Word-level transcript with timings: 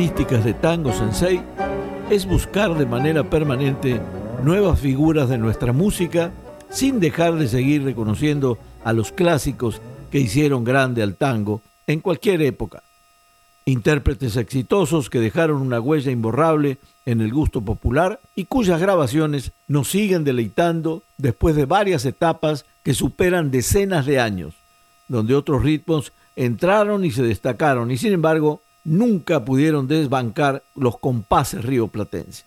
Características 0.00 0.44
de 0.46 0.54
Tango 0.54 0.92
Sensei 0.94 1.42
es 2.08 2.24
buscar 2.24 2.74
de 2.74 2.86
manera 2.86 3.28
permanente 3.28 4.00
nuevas 4.42 4.80
figuras 4.80 5.28
de 5.28 5.36
nuestra 5.36 5.74
música 5.74 6.32
sin 6.70 7.00
dejar 7.00 7.34
de 7.34 7.46
seguir 7.46 7.84
reconociendo 7.84 8.56
a 8.82 8.94
los 8.94 9.12
clásicos 9.12 9.82
que 10.10 10.18
hicieron 10.18 10.64
grande 10.64 11.02
al 11.02 11.16
tango 11.16 11.60
en 11.86 12.00
cualquier 12.00 12.40
época. 12.40 12.82
Intérpretes 13.66 14.36
exitosos 14.36 15.10
que 15.10 15.20
dejaron 15.20 15.60
una 15.60 15.80
huella 15.80 16.10
imborrable 16.10 16.78
en 17.04 17.20
el 17.20 17.30
gusto 17.30 17.60
popular 17.60 18.20
y 18.34 18.46
cuyas 18.46 18.80
grabaciones 18.80 19.52
nos 19.68 19.90
siguen 19.90 20.24
deleitando 20.24 21.02
después 21.18 21.56
de 21.56 21.66
varias 21.66 22.06
etapas 22.06 22.64
que 22.82 22.94
superan 22.94 23.50
decenas 23.50 24.06
de 24.06 24.18
años, 24.18 24.54
donde 25.08 25.34
otros 25.34 25.62
ritmos 25.62 26.14
entraron 26.36 27.04
y 27.04 27.10
se 27.10 27.22
destacaron 27.22 27.90
y 27.90 27.98
sin 27.98 28.14
embargo 28.14 28.62
nunca 28.84 29.44
pudieron 29.44 29.86
desbancar 29.86 30.62
los 30.74 30.98
compases 30.98 31.64
rioplatenses. 31.64 32.46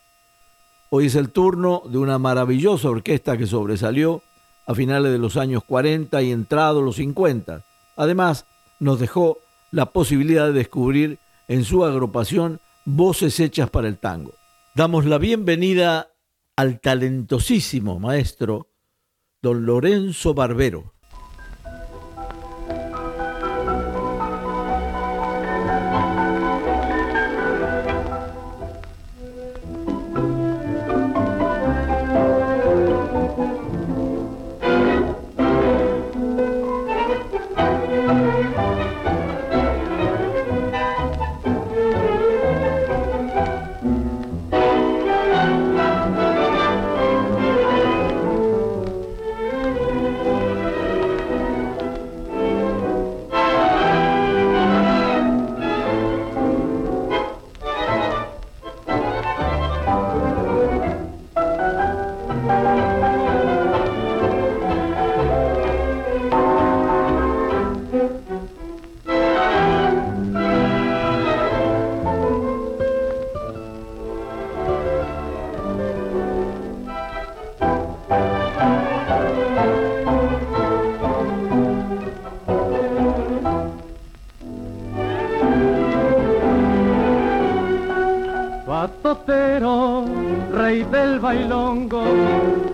Hoy 0.89 1.07
es 1.07 1.15
el 1.15 1.31
turno 1.31 1.83
de 1.85 1.97
una 1.97 2.19
maravillosa 2.19 2.89
orquesta 2.89 3.37
que 3.37 3.47
sobresalió 3.47 4.21
a 4.65 4.75
finales 4.75 5.11
de 5.11 5.17
los 5.17 5.37
años 5.37 5.63
40 5.63 6.21
y 6.21 6.31
entrado 6.31 6.81
los 6.81 6.97
50. 6.97 7.63
Además, 7.95 8.45
nos 8.79 8.99
dejó 8.99 9.39
la 9.71 9.87
posibilidad 9.87 10.47
de 10.47 10.53
descubrir 10.53 11.17
en 11.47 11.63
su 11.63 11.83
agrupación 11.83 12.59
voces 12.85 13.39
hechas 13.39 13.69
para 13.69 13.87
el 13.87 13.97
tango. 13.97 14.33
Damos 14.75 15.05
la 15.05 15.17
bienvenida 15.17 16.09
al 16.55 16.79
talentosísimo 16.79 17.99
maestro 17.99 18.67
don 19.41 19.65
Lorenzo 19.65 20.33
Barbero. 20.33 20.93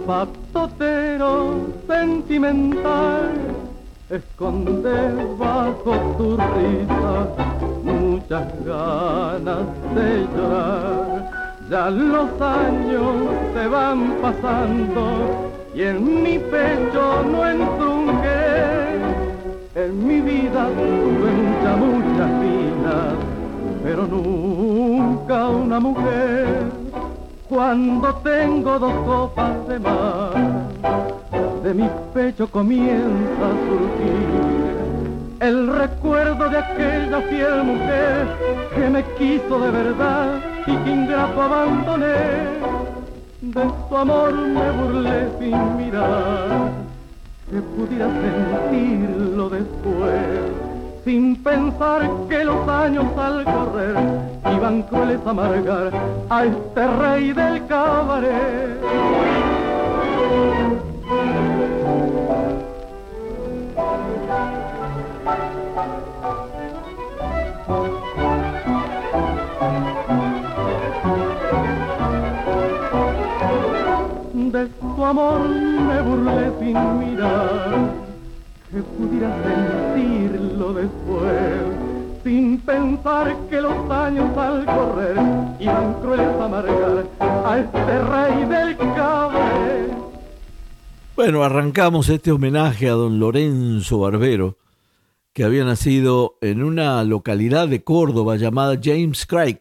Patotero 0.06 1.68
sentimental, 1.88 3.34
esconde 4.10 4.98
bajo 5.38 5.92
tu 6.18 6.38
risa 6.38 7.60
muchas 7.84 8.66
ganas 8.66 9.66
de 9.96 10.28
llorar. 10.36 11.32
Ya 11.70 11.90
los 11.90 12.30
años 12.42 13.16
se 13.54 13.68
van 13.68 14.16
pasando 14.22 15.52
y 15.76 15.82
en 15.84 16.24
mi 16.24 16.40
pecho 16.40 17.24
no 17.32 17.48
entrunqué. 17.48 18.40
En 19.76 20.08
mi 20.08 20.20
vida 20.22 20.68
tuve 20.68 21.32
muchas, 21.32 21.78
muchas 21.78 22.42
vidas, 22.42 23.14
pero 23.84 24.08
nunca 24.08 25.48
una 25.50 25.80
mujer 25.80 26.79
comienza 32.48 33.46
a 33.46 33.56
surgir 33.68 34.70
el 35.40 35.68
recuerdo 35.68 36.50
de 36.50 36.58
aquella 36.58 37.22
fiel 37.22 37.64
mujer 37.64 38.28
que 38.76 38.90
me 38.90 39.04
quiso 39.18 39.60
de 39.60 39.72
verdad 39.72 40.40
y 40.68 40.76
que 40.76 40.92
ingrato 40.92 41.42
abandoné. 41.42 42.60
De 43.42 43.64
su 43.88 43.98
amor 43.98 44.34
me 44.34 44.72
burlé 44.72 45.30
sin 45.40 45.78
mirar, 45.78 46.72
que 47.50 47.62
pudiera 47.62 48.10
sentirlo 48.22 49.50
después, 49.50 50.69
sin 51.04 51.36
pensar 51.44 52.10
que 52.30 52.44
los 52.44 52.68
años 52.68 53.06
al 53.18 53.44
correr 53.44 53.96
iban 54.56 54.84
crueles 54.84 55.20
a 55.26 55.30
amargar 55.30 55.92
a 56.30 56.46
este 56.46 56.88
rey 56.88 57.32
del 57.32 57.66
cabaret. 57.68 58.80
De 74.52 74.68
su 74.96 75.06
amor 75.06 75.40
me 75.48 76.02
burlé 76.02 76.52
sin 76.60 77.00
mirar, 77.00 78.09
que 78.72 78.84
pudiera 78.84 79.36
sentirlo 79.96 80.74
después, 80.74 81.34
sin 82.24 82.60
pensar 82.60 83.36
que 83.50 83.62
los 83.62 83.90
años 83.90 84.38
al 84.38 84.66
correr 84.66 85.18
iban 85.60 85.96
a 86.40 86.46
amargar 86.46 87.08
a 87.20 87.60
este 87.60 88.00
rey 88.00 88.46
del 88.46 88.78
cabaret. 88.78 89.94
Bueno, 91.16 91.44
arrancamos 91.44 92.10
este 92.10 92.32
homenaje 92.32 92.90
a 92.90 92.94
don 92.94 93.20
Lorenzo 93.20 94.00
Barbero, 94.00 94.58
que 95.34 95.44
había 95.44 95.66
nacido 95.66 96.38
en 96.42 96.64
una 96.64 97.04
localidad 97.04 97.68
de 97.68 97.84
Córdoba 97.84 98.36
llamada 98.36 98.80
James 98.82 99.26
Craig, 99.26 99.60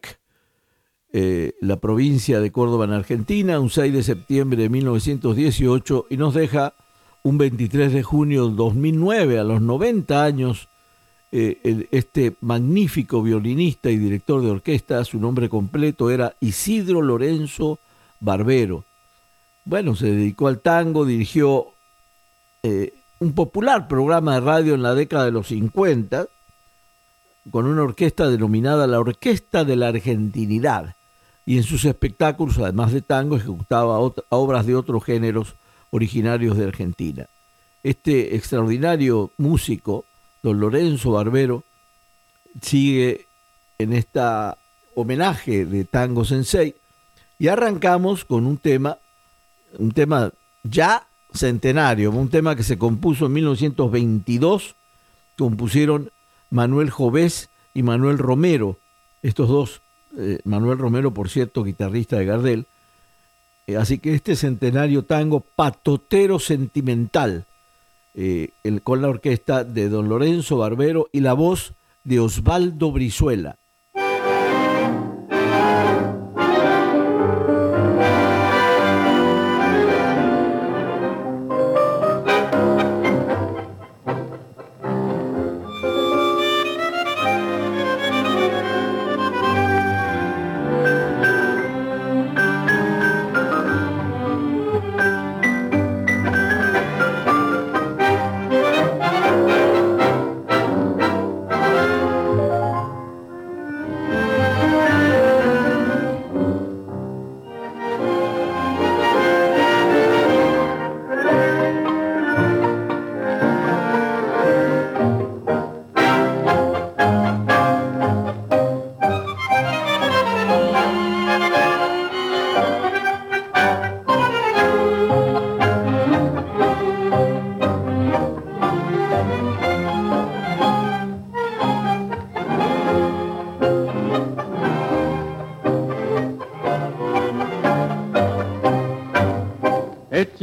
eh, 1.11 1.53
la 1.61 1.79
provincia 1.79 2.39
de 2.39 2.51
Córdoba 2.51 2.85
en 2.85 2.93
Argentina, 2.93 3.59
un 3.59 3.71
6 3.71 3.91
de 3.91 4.03
septiembre 4.03 4.61
de 4.61 4.69
1918, 4.69 6.05
y 6.11 6.17
nos 6.17 6.35
deja 6.35 6.75
un 7.23 7.37
23 7.37 7.93
de 7.93 8.03
junio 8.03 8.47
del 8.47 8.55
2009, 8.55 9.39
a 9.39 9.43
los 9.43 9.61
90 9.61 10.23
años, 10.23 10.69
eh, 11.31 11.87
este 11.91 12.35
magnífico 12.41 13.21
violinista 13.21 13.89
y 13.91 13.97
director 13.97 14.41
de 14.41 14.49
orquesta, 14.49 15.03
su 15.05 15.19
nombre 15.19 15.49
completo 15.49 16.09
era 16.09 16.35
Isidro 16.39 17.01
Lorenzo 17.01 17.79
Barbero. 18.19 18.85
Bueno, 19.65 19.95
se 19.95 20.07
dedicó 20.07 20.47
al 20.47 20.59
tango, 20.59 21.05
dirigió 21.05 21.67
eh, 22.63 22.93
un 23.19 23.33
popular 23.33 23.87
programa 23.87 24.35
de 24.35 24.39
radio 24.39 24.73
en 24.73 24.81
la 24.81 24.95
década 24.95 25.25
de 25.25 25.31
los 25.31 25.47
50, 25.47 26.27
con 27.51 27.65
una 27.65 27.83
orquesta 27.83 28.29
denominada 28.29 28.87
la 28.87 28.99
Orquesta 28.99 29.63
de 29.63 29.75
la 29.75 29.89
Argentinidad, 29.89 30.95
y 31.45 31.57
en 31.57 31.63
sus 31.63 31.85
espectáculos, 31.85 32.57
además 32.59 32.91
de 32.91 33.01
tango, 33.01 33.35
ejecutaba 33.35 33.99
obras 34.29 34.65
de 34.65 34.75
otros 34.75 35.03
géneros 35.03 35.55
originarios 35.91 36.57
de 36.57 36.65
Argentina. 36.65 37.27
Este 37.83 38.35
extraordinario 38.35 39.31
músico, 39.37 40.05
don 40.43 40.59
Lorenzo 40.59 41.11
Barbero, 41.11 41.63
sigue 42.61 43.25
en 43.77 43.93
esta 43.93 44.57
homenaje 44.95 45.65
de 45.65 45.85
Tango 45.85 46.25
Sensei 46.25 46.75
y 47.37 47.47
arrancamos 47.47 48.25
con 48.25 48.45
un 48.45 48.57
tema, 48.57 48.97
un 49.77 49.91
tema 49.91 50.31
ya 50.63 51.07
centenario, 51.33 52.11
un 52.11 52.29
tema 52.29 52.55
que 52.55 52.63
se 52.63 52.77
compuso 52.77 53.27
en 53.27 53.33
1922, 53.33 54.75
compusieron 55.37 56.11
Manuel 56.49 56.89
Jovés 56.89 57.49
y 57.73 57.83
Manuel 57.83 58.17
Romero, 58.17 58.77
estos 59.21 59.47
dos, 59.47 59.81
eh, 60.17 60.39
Manuel 60.43 60.77
Romero, 60.77 61.13
por 61.13 61.29
cierto, 61.29 61.63
guitarrista 61.63 62.17
de 62.17 62.25
Gardel, 62.25 62.67
así 63.75 63.99
que 63.99 64.13
este 64.13 64.35
centenario 64.35 65.03
tango 65.03 65.41
patotero 65.41 66.39
sentimental, 66.39 67.45
eh, 68.15 68.49
el, 68.63 68.81
con 68.81 69.01
la 69.01 69.09
orquesta 69.09 69.63
de 69.63 69.89
don 69.89 70.09
Lorenzo 70.09 70.57
Barbero 70.57 71.07
y 71.11 71.19
la 71.19 71.33
voz 71.33 71.73
de 72.03 72.19
Osvaldo 72.19 72.91
Brizuela. 72.91 73.58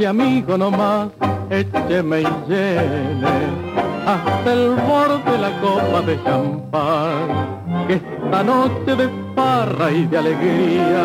Amigo 0.06 0.56
nomás, 0.56 1.08
écheme 1.50 2.22
y 2.22 2.26
llene 2.48 3.76
hasta 4.06 4.52
el 4.52 4.76
borde 4.76 5.38
la 5.38 5.50
copa 5.60 6.00
de 6.02 6.22
champán, 6.22 7.86
que 7.88 7.94
esta 7.94 8.44
noche 8.44 8.94
de 8.94 9.08
parra 9.34 9.90
y 9.90 10.06
de 10.06 10.18
alegría, 10.18 11.04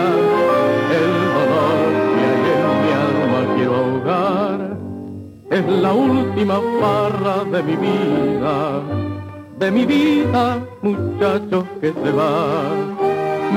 el 1.00 1.12
dolor 1.38 1.90
que 2.14 2.24
hay 2.30 2.46
en 2.54 2.72
mi 2.84 2.92
alma 3.08 3.56
quiero 3.56 3.76
ahogar, 3.76 4.78
es 5.50 5.82
la 5.82 5.94
última 5.94 6.60
parra 6.80 7.44
de 7.46 7.64
mi 7.64 7.76
vida, 7.76 8.82
de 9.58 9.72
mi 9.72 9.86
vida, 9.86 10.60
muchachos 10.82 11.66
que 11.82 11.92
se 11.92 12.12
va. 12.12 12.70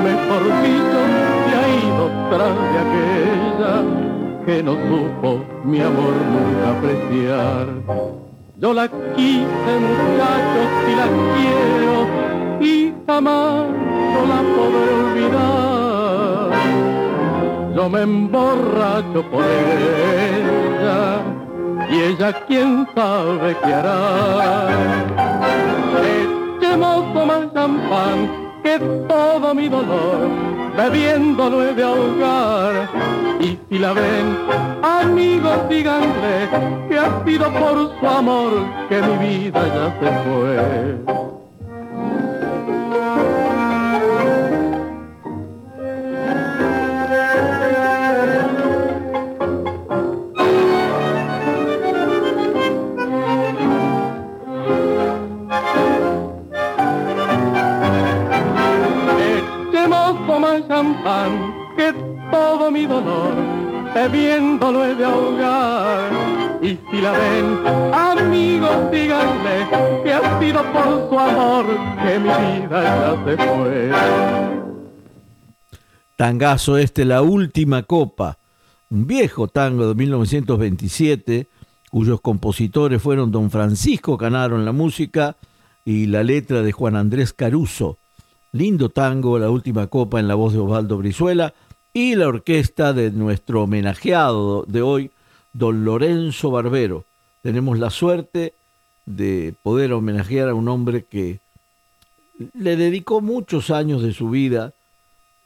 Mejor 0.03 0.43
dicho, 0.63 1.01
se 1.45 1.57
ha 1.57 1.69
ido 1.69 2.11
tras 2.31 2.55
de 2.73 2.79
aquella 2.85 4.04
que 4.47 4.63
no 4.63 4.75
supo 4.75 5.45
mi 5.65 5.81
amor 5.81 6.13
nunca 6.33 6.71
apreciar. 6.77 7.67
Yo 8.57 8.75
la 8.75 8.89
quise 8.89 9.73
muchachos 9.89 10.69
y 10.89 10.95
la 11.01 11.07
quiero 11.35 11.97
y 12.61 12.95
jamás 13.07 13.67
no 14.15 14.21
la 14.33 14.41
podré 14.55 14.91
olvidar. 15.05 16.51
Yo 17.75 17.89
me 17.89 18.03
emborracho 18.03 19.23
por 19.31 19.45
ella 19.45 21.23
y 21.91 22.01
ella 22.01 22.33
quién 22.47 22.87
sabe 22.95 23.57
qué 23.65 23.75
hará. 23.75 24.69
Echemos 26.59 27.27
más 27.27 27.53
champán 27.53 28.19
que 28.63 28.79
todo 29.09 29.55
mi 29.55 29.69
dolor 29.69 30.64
bebiéndolo 30.77 31.69
he 31.69 31.75
de 31.75 31.83
ahogar 31.83 32.89
y 33.41 33.59
si 33.69 33.79
la 33.79 33.93
ven, 33.93 34.37
amigos, 34.83 35.69
díganle 35.69 36.49
que 36.89 36.99
ha 36.99 37.25
sido 37.25 37.53
por 37.53 37.99
su 37.99 38.07
amor 38.07 38.53
que 38.89 39.01
mi 39.03 39.17
vida 39.39 39.63
ya 39.67 39.87
se 40.01 40.09
fue. 40.25 41.34
Champán 60.75 61.55
todo 62.33 62.69
mi 62.71 62.85
dolor, 62.85 63.33
bebiéndolo 63.95 64.85
he 64.85 64.95
de 64.97 65.05
ahogar. 65.05 66.11
Y 66.63 66.79
si 66.91 67.01
la 67.01 67.13
ven, 67.13 67.47
amigos, 67.93 68.91
díganle 68.91 69.57
que 70.03 70.13
ha 70.13 70.41
sido 70.41 70.63
por 70.73 71.09
su 71.09 71.19
amor 71.19 71.65
que 72.03 72.19
mi 72.19 72.29
vida 72.29 72.83
ya 72.83 73.25
se 73.25 73.37
fue. 73.37 73.93
Tangazo 76.17 76.77
este, 76.77 77.05
La 77.05 77.23
Última 77.23 77.85
Copa, 77.85 78.39
un 78.91 79.07
viejo 79.07 79.47
tango 79.47 79.87
de 79.89 79.95
1927, 79.95 81.49
cuyos 81.91 82.21
compositores 82.21 83.01
fueron 83.01 83.31
don 83.31 83.51
Francisco 83.51 84.17
Canaro 84.17 84.57
en 84.57 84.65
la 84.65 84.73
música 84.73 85.37
y 85.85 86.07
la 86.07 86.25
letra 86.25 86.63
de 86.63 86.73
Juan 86.73 86.97
Andrés 86.97 87.33
Caruso. 87.33 87.99
Lindo 88.55 88.89
tango, 88.89 89.41
La 89.41 89.51
Última 89.51 89.89
Copa 89.89 90.21
en 90.21 90.29
la 90.29 90.37
voz 90.37 90.53
de 90.53 90.61
Osvaldo 90.61 90.97
Brizuela, 90.97 91.55
y 91.93 92.15
la 92.15 92.29
orquesta 92.29 92.93
de 92.93 93.11
nuestro 93.11 93.65
homenajeado 93.65 94.63
de 94.69 94.81
hoy, 94.81 95.11
don 95.53 95.85
Lorenzo 95.85 96.53
Barbero. 96.53 97.05
Tenemos 97.43 97.81
la 97.81 97.91
suerte 97.91 98.55
de 99.07 99.57
poder 99.65 99.93
homenajear 99.93 100.51
a 100.51 100.55
un 100.55 100.69
hombre 100.69 101.05
que 101.05 101.41
le 102.53 102.77
dedicó 102.77 103.21
muchos 103.21 103.71
años 103.71 104.03
de 104.03 104.13
su 104.13 104.31
vida 104.31 104.73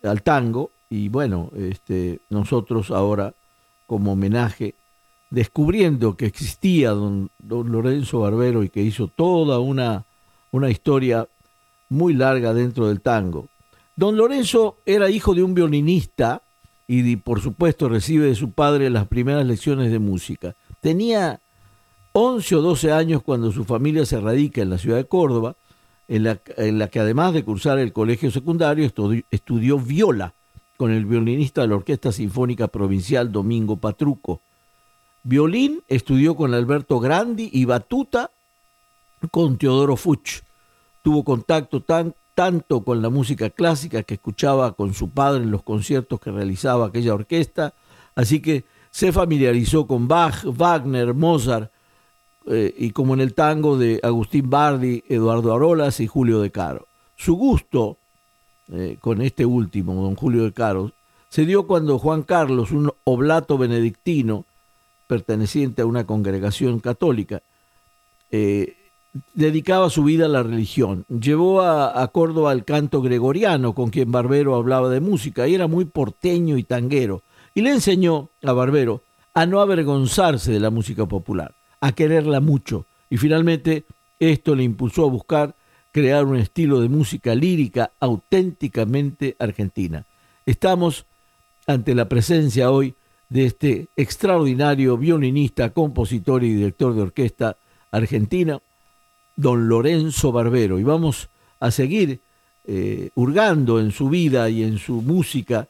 al 0.03 0.23
tango 0.23 0.71
y 0.91 1.09
bueno, 1.09 1.50
este, 1.57 2.21
nosotros 2.29 2.91
ahora 2.91 3.33
como 3.87 4.12
homenaje, 4.12 4.75
descubriendo 5.31 6.15
que 6.15 6.27
existía 6.27 6.91
don, 6.91 7.31
Lorenzo 7.41 8.21
Barbero 8.21 8.65
y 8.65 8.69
que 8.69 8.83
hizo 8.83 9.09
toda 9.09 9.61
una, 9.61 10.05
una 10.50 10.69
historia 10.69 11.27
muy 11.88 12.14
larga 12.14 12.54
dentro 12.54 12.88
del 12.88 13.00
tango, 13.00 13.49
Don 13.99 14.16
Lorenzo 14.16 14.76
era 14.87 15.11
hijo 15.11 15.35
de 15.35 15.42
un 15.42 15.54
violinista 15.54 16.42
y 16.87 17.16
por 17.16 17.40
supuesto 17.40 17.88
recibe 17.88 18.26
de 18.26 18.37
su 18.37 18.52
padre 18.52 18.90
las 18.90 19.09
primeras 19.09 19.45
lecciones 19.45 19.90
de 19.90 19.99
música. 19.99 20.54
Tenía 20.80 21.40
11 22.12 22.54
o 22.54 22.62
12 22.62 22.92
años 22.92 23.23
cuando 23.25 23.50
su 23.50 23.64
familia 23.64 24.07
se 24.07 24.21
radica 24.21 24.62
en 24.62 24.71
la 24.71 24.78
ciudad 24.78 24.99
de 24.99 25.07
Córdoba, 25.07 25.57
en 26.07 26.23
la, 26.23 26.37
que 26.88 27.00
además 27.00 27.35
de 27.35 27.45
cursar 27.45 27.80
el 27.80 27.92
colegio 27.92 28.30
secundario 28.30 28.87
estudió, 29.30 29.80
viola 29.80 30.33
con 30.76 30.92
el 30.92 31.04
violinista 31.04 31.62
de 31.62 31.68
la 31.68 31.75
Orquesta 31.75 32.12
Sinfónica 32.12 32.68
Provincial 32.68 33.33
Domingo 33.33 33.78
Patruco. 33.78 34.40
Violín 35.25 35.83
estudió 35.88 36.37
con 36.37 36.54
Alberto 36.54 37.00
Grandi 37.00 37.50
y 37.52 37.64
batuta 37.64 38.30
con 39.33 39.59
Teodoro 39.59 39.97
Fuch. 39.97 40.42
Tuvo 41.09 41.25
contacto 41.25 41.81
tan, 41.81 42.15
tanto 42.35 42.85
con 42.85 43.00
la 43.00 43.09
música 43.09 43.49
clásica 43.49 44.03
que 44.03 44.17
escuchaba 44.17 44.73
con 44.73 44.93
su 44.93 45.09
padre 45.09 45.43
en 45.43 45.50
los 45.50 45.62
conciertos 45.62 46.21
que 46.21 46.31
realizaba 46.31 46.88
aquella 46.88 47.15
orquesta, 47.15 47.73
así 48.15 48.43
que 48.43 48.67
se 48.91 49.11
familiarizó 49.11 49.87
con 49.87 50.07
Bach, 50.07 50.45
Wagner, 50.45 51.15
Mozart 51.15 51.73
eh, 52.47 52.75
y 52.77 52.91
como 52.91 53.15
en 53.15 53.23
el 53.23 53.33
tango 53.33 53.79
de 53.79 54.00
Agustín 54.03 54.50
Bardi, 54.50 55.03
Eduardo 55.09 55.55
Arolas 55.55 55.99
y 56.00 56.07
Julio 56.07 56.41
de 56.41 56.50
Caro. 56.50 56.88
Su 57.17 57.37
gusto 57.37 57.97
eh, 58.71 58.99
con 59.00 59.23
este 59.23 59.47
último, 59.47 59.95
don 59.95 60.15
Julio 60.15 60.45
de 60.45 60.53
Caro, 60.53 60.93
se 61.31 61.47
dio 61.47 61.67
cuando 61.67 61.99
Juan 61.99 62.23
Carlos, 62.23 62.71
un 62.71 62.93
oblato 63.05 63.57
benedictino 63.57 64.45
perteneciente 65.07 65.81
a 65.81 65.87
una 65.87 66.05
congregación 66.05 66.81
católica, 66.81 67.41
eh, 68.31 68.75
dedicaba 69.35 69.91
su 69.91 70.05
vida 70.05 70.27
a 70.27 70.29
la 70.29 70.43
religión. 70.43 71.05
Llevó 71.09 71.63
a, 71.63 72.03
a, 72.03 72.09
Córdoba 72.09 72.59
canto 72.61 73.03
gregoriano, 73.03 73.75
con 73.75 73.91
quien 73.91 74.13
Barbero 74.13 74.55
hablaba 74.55 74.89
de 74.89 75.01
música, 75.01 75.47
y 75.47 75.55
era 75.55 75.67
muy 75.67 75.85
porteño 75.85 76.57
y 76.57 76.65
tanguero. 76.65 77.23
Y 77.55 77.63
le 77.63 77.71
enseñó 77.71 78.31
a 78.43 78.53
Barbero 78.53 79.03
a 79.35 79.47
no 79.47 79.61
avergonzarse 79.61 80.53
de 80.53 80.61
la 80.61 80.71
música 80.71 81.07
popular, 81.07 81.55
a 81.81 81.93
quererla 81.93 82.41
mucho. 82.41 82.87
Y 83.11 83.17
finalmente 83.17 83.85
esto 84.19 84.55
le 84.55 84.65
impulsó 84.65 85.05
a 85.05 85.11
buscar 85.11 85.55
crear 85.93 86.25
un 86.25 86.37
estilo 86.37 86.81
de 86.81 86.89
música 86.89 87.35
lírica 87.35 87.93
auténticamente 88.01 89.37
argentina. 89.39 90.07
Estamos 90.45 91.07
ante 91.67 91.95
la 91.95 92.09
presencia 92.09 92.71
hoy 92.71 92.95
de 93.29 93.45
este 93.45 93.89
extraordinario 93.97 94.97
violinista, 94.97 95.71
compositor 95.71 96.43
y 96.45 96.55
director 96.55 96.95
de 96.95 97.03
orquesta 97.03 97.57
argentina, 97.91 98.61
don 99.38 99.68
Lorenzo 99.68 100.33
Barbero. 100.33 100.78
Y 100.78 100.83
vamos 100.83 101.30
a 101.61 101.71
seguir 101.71 102.21
eh, 102.64 103.11
hurgando 103.14 103.80
en 103.80 103.92
su 103.92 104.11
vida 104.11 104.50
y 104.50 104.64
en 104.64 104.78
su 104.78 105.00
música, 105.00 105.68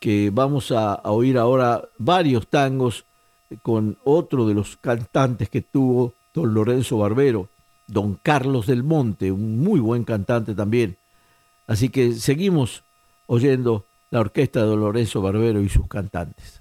que 0.00 0.30
vamos 0.32 0.70
a, 0.72 0.94
a 0.94 1.10
oír 1.12 1.38
ahora 1.38 1.82
varios 1.98 2.48
tangos 2.48 3.04
con 3.62 3.96
otro 4.04 4.46
de 4.46 4.54
los 4.54 4.76
cantantes 4.76 5.48
que 5.48 5.62
tuvo 5.62 6.14
don 6.34 6.52
Lorenzo 6.52 6.98
Barbero, 6.98 7.48
don 7.86 8.18
Carlos 8.22 8.66
del 8.66 8.82
Monte, 8.82 9.32
un 9.32 9.60
muy 9.60 9.80
buen 9.80 10.04
cantante 10.04 10.54
también. 10.54 10.96
Así 11.66 11.88
que 11.88 12.14
seguimos 12.14 12.82
oyendo 13.26 13.86
la 14.10 14.20
orquesta 14.20 14.66
de 14.66 14.76
Lorenzo 14.76 15.22
Barbero 15.22 15.60
y 15.60 15.68
sus 15.68 15.86
cantantes. 15.86 16.59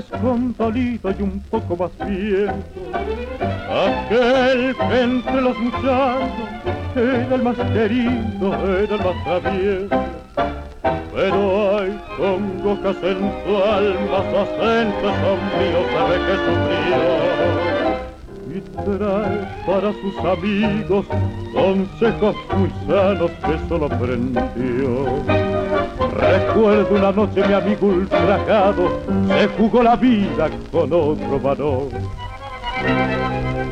Tal 0.00 0.20
vez 0.20 0.20
con 0.20 0.54
dolido 0.56 1.10
y 1.18 1.22
un 1.22 1.40
poco 1.50 1.76
más 1.76 1.90
viejo. 2.08 2.54
Aquel 3.70 4.76
que 4.76 5.00
entre 5.00 5.40
los 5.40 5.58
muchachos 5.58 6.48
era 6.96 7.34
el 7.34 7.42
más 7.42 7.56
querido, 7.56 8.78
era 8.78 8.94
el 8.94 9.04
más 9.04 9.24
travieso. 9.24 10.04
Pero 11.14 11.78
hay 11.78 12.00
su 13.02 13.56
alma, 13.56 14.18
su 14.30 14.36
acento 14.38 15.08
sombrío 15.20 15.80
sabe 15.92 16.16
que 16.26 16.34
sufrió. 16.46 17.02
Y 18.52 18.60
trae 18.84 19.38
para 19.66 19.90
sus 19.92 20.16
amigos 20.24 21.06
consejos 21.52 22.36
muy 22.56 22.70
sanos 22.86 23.30
que 23.30 23.68
solo 23.68 23.86
aprendió. 23.86 25.49
Recuerdo 26.08 26.94
una 26.96 27.12
noche 27.12 27.46
mi 27.46 27.52
amigo 27.52 27.86
ultrajado 27.88 29.00
se 29.28 29.46
jugó 29.48 29.82
la 29.82 29.96
vida 29.96 30.48
con 30.72 30.92
otro 30.92 31.38
varón. 31.40 31.88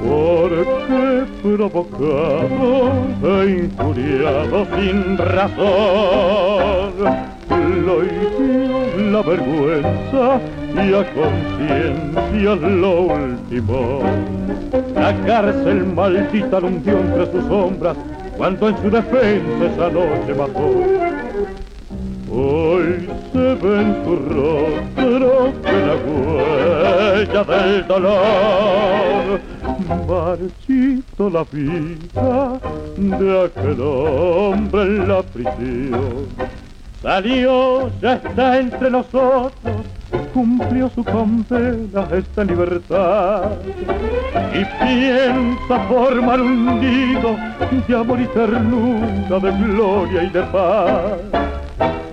Porque 0.00 1.25
provocado 1.42 2.92
e 3.23 3.50
injuriado 3.64 4.66
sin 4.76 5.18
razón, 5.18 6.92
lo 7.87 8.04
hirió 8.04 9.11
la 9.11 9.23
vergüenza 9.23 10.40
y 10.75 10.94
a 10.94 11.04
conciencia 11.14 12.54
lo 12.54 13.00
último. 13.02 14.00
La 14.94 15.14
cárcel 15.26 15.87
maldita 15.87 16.61
lo 16.61 16.68
entre 16.68 17.32
sus 17.32 17.44
sombras 17.47 17.97
cuando 18.37 18.68
en 18.68 18.76
su 18.78 18.90
defensa 18.90 19.64
esa 19.64 19.90
noche 19.90 20.35
mató. 20.37 21.08
Hoy 22.40 23.09
se 23.33 23.54
ve 23.57 23.80
en 23.80 24.04
tu 24.04 24.14
rostro 24.14 25.52
que 25.61 25.73
la 25.88 25.97
huella 26.07 27.42
del 27.42 27.87
dolor 27.88 29.40
marchito 30.07 31.30
la 31.30 31.45
vida 31.50 32.61
de 32.97 33.45
aquel 33.45 33.80
hombre 33.80 34.83
en 34.83 35.09
la 35.09 35.23
prisión. 35.23 36.28
Salió, 37.02 37.90
ya 38.00 38.14
está 38.14 38.59
entre 38.61 38.88
nosotros, 38.88 39.52
cumplió 40.33 40.88
su 40.90 41.02
condena, 41.02 42.07
esta 42.12 42.45
libertad. 42.45 43.50
Y 44.52 44.64
piensa 44.85 45.78
formar 45.88 46.40
un 46.40 46.80
nido 46.80 47.37
de 47.88 47.97
amor 47.97 48.21
y 48.21 48.26
ternura, 48.26 49.40
de 49.40 49.50
gloria 49.64 50.23
y 50.23 50.30
de 50.30 50.42
paz 50.45 51.58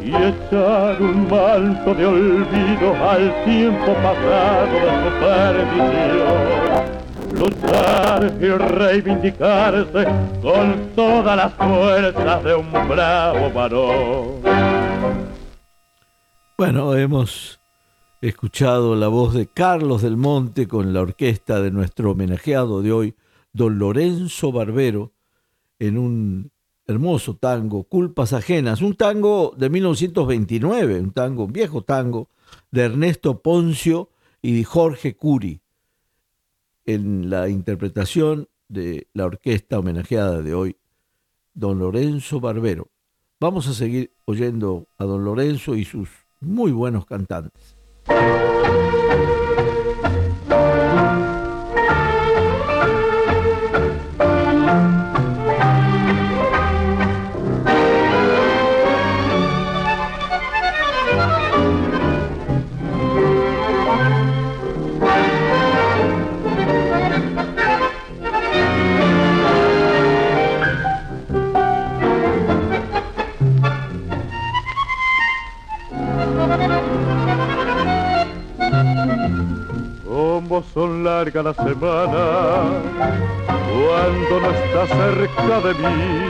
y 0.03 0.09
echar 0.09 1.01
un 1.01 1.27
manto 1.29 1.93
de 1.95 2.05
olvido 2.05 2.95
al 3.09 3.43
tiempo 3.43 3.93
pasado 3.95 4.73
de 4.83 4.91
su 5.01 5.09
perdición. 5.19 7.05
Luchar 7.33 8.37
y 8.39 8.47
reivindicarse 8.47 10.05
con 10.41 10.89
todas 10.95 11.35
las 11.35 11.53
fuerzas 11.53 12.43
de 12.43 12.55
un 12.55 12.71
bravo 12.87 13.51
varón. 13.51 14.41
Bueno, 16.57 16.95
hemos 16.95 17.59
escuchado 18.21 18.95
la 18.95 19.07
voz 19.07 19.33
de 19.33 19.47
Carlos 19.47 20.01
del 20.01 20.17
Monte 20.17 20.67
con 20.67 20.93
la 20.93 21.01
orquesta 21.01 21.61
de 21.61 21.71
nuestro 21.71 22.11
homenajeado 22.11 22.81
de 22.81 22.91
hoy, 22.91 23.15
don 23.51 23.77
Lorenzo 23.77 24.51
Barbero, 24.51 25.11
en 25.79 25.97
un 25.97 26.51
hermoso 26.87 27.35
tango, 27.35 27.83
Culpas 27.83 28.33
Ajenas, 28.33 28.81
un 28.81 28.95
tango 28.95 29.53
de 29.57 29.69
1929, 29.69 30.99
un 30.99 31.11
tango, 31.11 31.45
un 31.45 31.53
viejo 31.53 31.83
tango, 31.83 32.29
de 32.71 32.83
Ernesto 32.83 33.41
Poncio 33.41 34.09
y 34.41 34.63
Jorge 34.63 35.15
Curi, 35.15 35.61
en 36.85 37.29
la 37.29 37.49
interpretación 37.49 38.47
de 38.67 39.07
la 39.13 39.25
orquesta 39.25 39.79
homenajeada 39.79 40.41
de 40.41 40.53
hoy, 40.53 40.77
don 41.53 41.79
Lorenzo 41.79 42.39
Barbero. 42.39 42.89
Vamos 43.39 43.67
a 43.67 43.73
seguir 43.73 44.13
oyendo 44.25 44.87
a 44.97 45.05
don 45.05 45.25
Lorenzo 45.25 45.75
y 45.75 45.85
sus 45.85 46.09
muy 46.39 46.71
buenos 46.71 47.05
cantantes. 47.05 47.75
Son 80.75 81.03
largas 81.05 81.43
las 81.45 81.55
semanas, 81.55 82.83
cuando 83.47 84.39
no 84.41 84.49
estás 84.51 84.89
cerca 84.89 85.61
de 85.61 85.73
mí, 85.73 86.27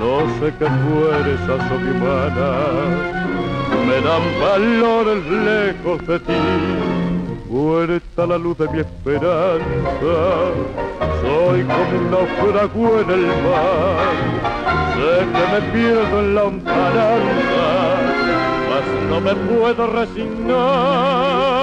no 0.00 0.12
sé 0.40 0.52
qué 0.58 0.66
fuerzas 0.66 1.68
sobrehumanas 1.68 3.22
me 3.86 4.00
dan 4.00 4.22
valores 4.40 5.24
lejos 5.26 6.06
de 6.06 6.18
ti. 6.18 6.42
Muerta 7.48 8.26
la 8.26 8.38
luz 8.38 8.58
de 8.58 8.68
mi 8.70 8.80
esperanza, 8.80 10.14
soy 11.22 11.62
como 11.62 11.98
un 11.98 12.10
naufrago 12.10 13.00
en 13.02 13.10
el 13.10 13.26
mar. 13.46 14.14
Sé 14.96 15.12
que 15.32 15.44
me 15.52 15.60
pierdo 15.72 16.20
en 16.20 16.34
la 16.34 16.42
lontananza, 16.42 17.66
mas 18.68 18.84
no 19.08 19.20
me 19.20 19.34
puedo 19.34 19.86
resignar. 19.86 21.61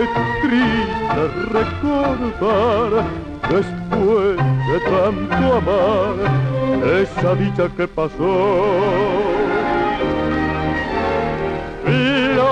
Qué 0.00 0.06
triste 0.40 1.22
recordar 1.52 2.90
después 3.50 4.34
de 4.68 4.76
tanto 4.88 5.44
amar 5.58 6.16
esa 7.02 7.30
dicha 7.34 7.68
que 7.76 7.86
pasó. 7.86 8.54
Flor 11.84 12.48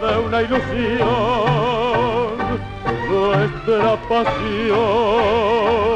de 0.00 0.12
una 0.26 0.38
ilusión, 0.40 1.06
nuestra 3.10 3.92
pasión 4.08 5.95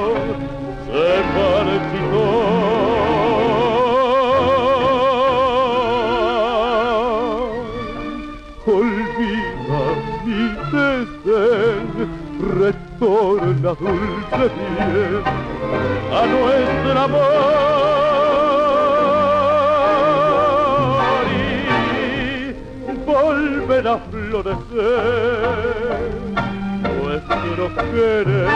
dulce 13.75 14.51
bien 14.57 15.23
a 16.13 16.27
nuestro 16.27 17.01
amor 17.01 17.21
y 22.87 22.93
volver 23.07 23.89
a 23.89 23.99
florecer 23.99 24.61
nuestro 27.03 27.65
querer 27.93 28.49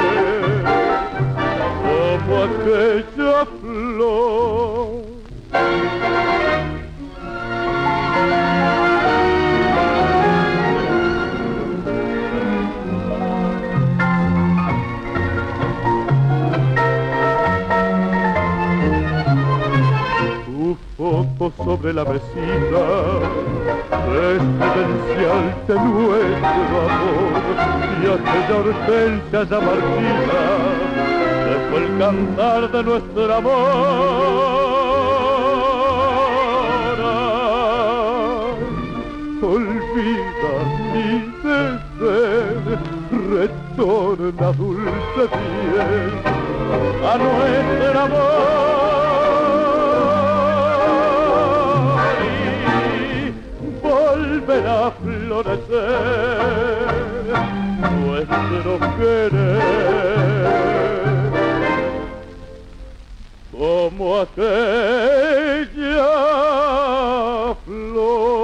como 1.82 2.32
aquella 2.44 3.46
flor. 3.60 4.63
Sobre 21.64 21.92
la 21.94 22.04
mesita 22.04 22.84
es 24.12 24.42
credencial 24.58 25.44
de 25.66 25.74
nuestro 25.74 26.76
amor 26.84 27.32
y 28.00 28.06
aquella 28.14 28.54
hortensia 28.58 29.40
ya 29.44 29.60
marchita 29.60 30.42
fue 31.70 31.78
el 31.84 31.88
cantar 31.98 32.62
de 32.70 32.82
nuestro 32.82 33.34
amor. 33.34 34.64
Olvida 39.42 40.52
mi 40.92 41.08
deseo 41.42 42.74
retorna 43.30 44.48
dulce 44.52 45.24
bien 45.62 46.12
a 47.04 47.18
nuestro 47.18 48.00
amor 48.00 49.43
volverá 54.54 54.86
a 54.86 54.90
florecer 54.92 55.74
nuestro 58.04 58.78
querer 58.96 59.58
como 63.50 64.20
aquella 64.20 64.46
flor. 67.64 68.34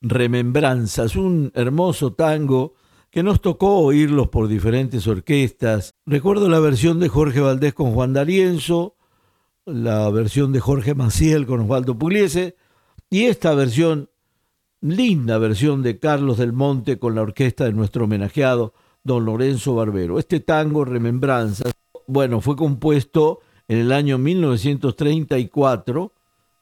Remembranzas, 0.00 1.16
un 1.16 1.52
hermoso 1.54 2.12
tango 2.14 2.74
que 3.10 3.22
nos 3.22 3.40
tocó 3.40 3.78
oírlos 3.78 4.28
por 4.28 4.48
diferentes 4.48 5.06
orquestas. 5.06 5.94
Recuerdo 6.06 6.48
la 6.48 6.60
versión 6.60 7.00
de 7.00 7.08
Jorge 7.08 7.40
Valdés 7.40 7.74
con 7.74 7.92
Juan 7.92 8.12
D'Arienzo, 8.12 8.96
la 9.64 10.08
versión 10.10 10.52
de 10.52 10.60
Jorge 10.60 10.94
Maciel 10.94 11.46
con 11.46 11.60
Osvaldo 11.60 11.98
Pugliese 11.98 12.56
y 13.10 13.24
esta 13.24 13.54
versión, 13.54 14.10
linda 14.80 15.38
versión 15.38 15.82
de 15.82 15.98
Carlos 15.98 16.38
del 16.38 16.52
Monte 16.52 16.98
con 16.98 17.14
la 17.14 17.22
orquesta 17.22 17.64
de 17.64 17.72
nuestro 17.72 18.04
homenajeado 18.04 18.74
don 19.02 19.24
Lorenzo 19.24 19.74
Barbero. 19.74 20.18
Este 20.18 20.40
tango 20.40 20.84
Remembranzas, 20.84 21.72
bueno, 22.06 22.40
fue 22.40 22.56
compuesto 22.56 23.40
en 23.66 23.78
el 23.78 23.92
año 23.92 24.18
1934, 24.18 26.12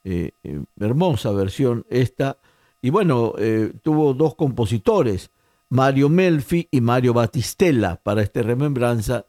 eh, 0.04 0.30
eh, 0.42 0.64
hermosa 0.80 1.30
versión 1.32 1.84
esta, 1.88 2.38
y 2.82 2.90
bueno, 2.90 3.34
eh, 3.38 3.72
tuvo 3.82 4.14
dos 4.14 4.34
compositores, 4.34 5.30
Mario 5.68 6.08
Melfi 6.08 6.68
y 6.70 6.80
Mario 6.80 7.12
Batistella 7.14 8.00
para 8.02 8.22
esta 8.22 8.42
remembranza. 8.42 9.26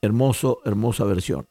Hermoso, 0.00 0.60
hermosa 0.64 1.04
versión. 1.04 1.46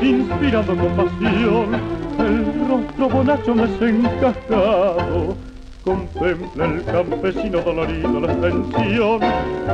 Apretados 0.00 0.02
inspirando 0.02 0.76
compasión, 0.76 1.74
el 2.18 2.68
rostro 2.68 3.08
bonacho 3.08 3.54
desencajado. 3.54 5.36
Contempla 5.84 6.66
el 6.66 6.84
campesino 6.84 7.60
dolorido 7.62 8.20
la 8.20 8.32
extensión, 8.32 9.20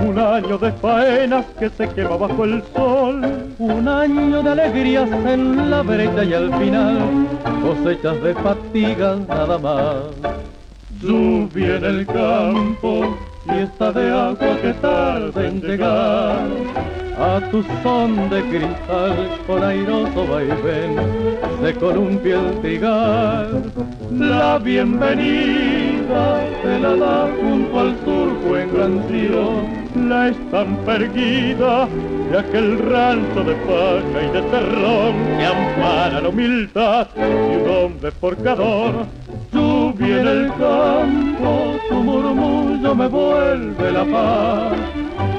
un 0.08 0.18
año 0.18 0.56
de 0.56 0.72
faenas 0.72 1.44
que 1.58 1.68
se 1.68 1.88
quema 1.88 2.16
bajo 2.16 2.44
el 2.44 2.62
sol. 2.74 3.22
Un 3.58 3.88
año 3.88 4.42
de 4.42 4.50
alegrías 4.50 5.10
en 5.10 5.70
la 5.70 5.82
brecha 5.82 6.22
y 6.24 6.34
al 6.34 6.54
final, 6.58 6.98
cosechas 7.62 8.22
de 8.22 8.34
fatigas 8.34 9.18
nada 9.26 9.58
más. 9.58 9.96
Lluvia 11.02 11.76
en 11.76 11.84
el 11.84 12.06
campo, 12.06 13.16
fiesta 13.44 13.92
de 13.92 14.10
agua 14.10 14.56
que 14.62 14.72
tarde 14.74 15.48
en 15.48 15.60
llegar. 15.60 16.46
A 17.18 17.40
tu 17.50 17.64
son 17.82 18.28
de 18.28 18.42
cristal 18.42 19.16
con 19.46 19.64
airoso 19.64 20.26
vaivén 20.26 20.96
se 21.62 21.74
columpia 21.74 22.38
el 22.38 22.60
tigar. 22.60 23.48
La 24.12 24.58
bienvenida 24.58 26.44
se 26.62 26.78
la 26.78 26.94
da 26.94 27.28
junto 27.40 27.80
al 27.80 27.96
surco 28.04 28.58
en 28.58 28.68
canción, 28.68 30.08
la 30.10 30.28
estampa 30.28 30.96
erguida 30.96 31.88
de 32.30 32.38
aquel 32.38 32.78
rancho 32.90 33.44
de 33.44 33.54
paja 33.64 34.18
y 34.22 34.30
de 34.32 34.42
terrón 34.50 35.14
que 35.38 35.46
ampara 35.46 36.20
la 36.20 36.28
humildad 36.28 37.08
de 37.14 37.56
un 37.56 37.70
hombre 37.70 38.10
forjador 38.10 39.06
lluvia 39.52 40.20
en 40.20 40.28
el 40.28 40.48
campo, 40.58 41.76
tu 41.88 41.94
murmullo 41.94 42.94
me 42.94 43.06
vuelve 43.06 43.92
la 43.92 44.04
paz, 44.04 44.78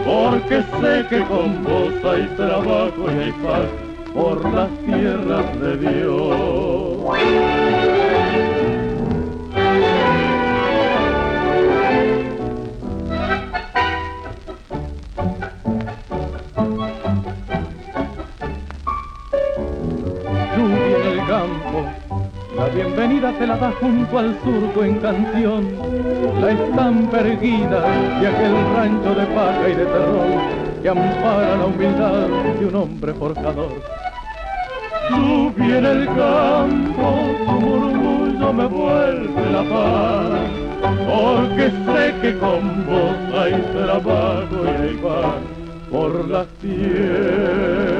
porque 0.07 0.63
sé 0.79 1.05
que 1.09 1.19
con 1.25 1.63
vos 1.65 1.93
hay 2.05 2.25
trabajo 2.37 3.11
y 3.13 3.23
hay 3.23 3.31
paz 3.43 3.67
por 4.13 4.53
las 4.53 4.69
tierras 4.85 5.59
de 5.59 5.77
Dios. 5.77 7.66
Junto 23.87 24.19
al 24.19 24.37
surco 24.43 24.83
en 24.83 24.95
canción, 24.99 25.65
la 26.41 26.51
estampa 26.51 27.19
erguida 27.19 27.81
de 28.19 28.27
aquel 28.27 28.53
rancho 28.75 29.15
de 29.15 29.25
paja 29.27 29.69
y 29.69 29.75
de 29.75 29.85
terror 29.85 30.41
que 30.81 30.89
ampara 30.89 31.55
la 31.55 31.65
humildad 31.65 32.27
de 32.59 32.65
un 32.65 32.75
hombre 32.75 33.13
forjador. 33.13 33.71
Lluvia 35.09 35.77
en 35.77 35.85
el 35.85 36.05
campo, 36.07 37.07
tu 37.45 37.51
murmullo 37.51 38.53
me 38.53 38.65
vuelve 38.65 39.51
la 39.51 39.63
paz, 39.63 40.41
porque 41.07 41.71
sé 41.85 42.13
que 42.21 42.37
con 42.39 42.85
vos 42.87 43.39
hay 43.39 43.53
trabajo 43.73 44.57
y 44.65 44.81
hay 44.81 44.95
paz 44.97 45.35
por 45.89 46.27
la 46.27 46.45
tierra. 46.61 47.96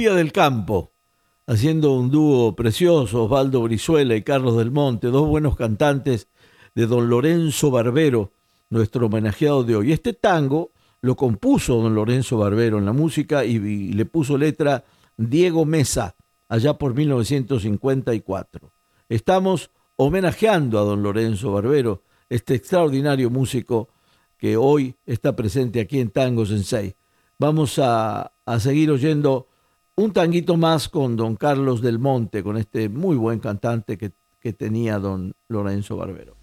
Del 0.00 0.32
Campo, 0.32 0.92
haciendo 1.46 1.92
un 1.92 2.10
dúo 2.10 2.56
precioso, 2.56 3.24
Osvaldo 3.24 3.60
Brizuela 3.60 4.16
y 4.16 4.22
Carlos 4.22 4.56
del 4.56 4.70
Monte, 4.70 5.08
dos 5.08 5.28
buenos 5.28 5.56
cantantes 5.56 6.26
de 6.74 6.86
don 6.86 7.10
Lorenzo 7.10 7.70
Barbero, 7.70 8.32
nuestro 8.70 9.06
homenajeado 9.06 9.62
de 9.62 9.76
hoy. 9.76 9.92
Este 9.92 10.14
tango 10.14 10.70
lo 11.02 11.16
compuso 11.16 11.82
don 11.82 11.94
Lorenzo 11.94 12.38
Barbero 12.38 12.78
en 12.78 12.86
la 12.86 12.94
música 12.94 13.44
y, 13.44 13.56
y 13.56 13.92
le 13.92 14.06
puso 14.06 14.38
letra 14.38 14.84
Diego 15.18 15.66
Mesa, 15.66 16.16
allá 16.48 16.78
por 16.78 16.94
1954. 16.94 18.72
Estamos 19.10 19.70
homenajeando 19.96 20.78
a 20.78 20.82
don 20.82 21.02
Lorenzo 21.02 21.52
Barbero, 21.52 22.04
este 22.30 22.54
extraordinario 22.54 23.28
músico 23.28 23.90
que 24.38 24.56
hoy 24.56 24.96
está 25.04 25.36
presente 25.36 25.78
aquí 25.78 26.00
en 26.00 26.08
Tango 26.08 26.46
Sensei. 26.46 26.96
Vamos 27.38 27.78
a, 27.78 28.32
a 28.46 28.60
seguir 28.60 28.90
oyendo 28.90 29.49
un 29.96 30.12
tanguito 30.12 30.56
más 30.56 30.88
con 30.88 31.16
don 31.16 31.36
Carlos 31.36 31.82
del 31.82 31.98
Monte, 31.98 32.42
con 32.42 32.56
este 32.56 32.88
muy 32.88 33.16
buen 33.16 33.38
cantante 33.38 33.98
que, 33.98 34.12
que 34.40 34.52
tenía 34.52 34.98
don 34.98 35.32
Lorenzo 35.48 35.96
Barbero. 35.96 36.36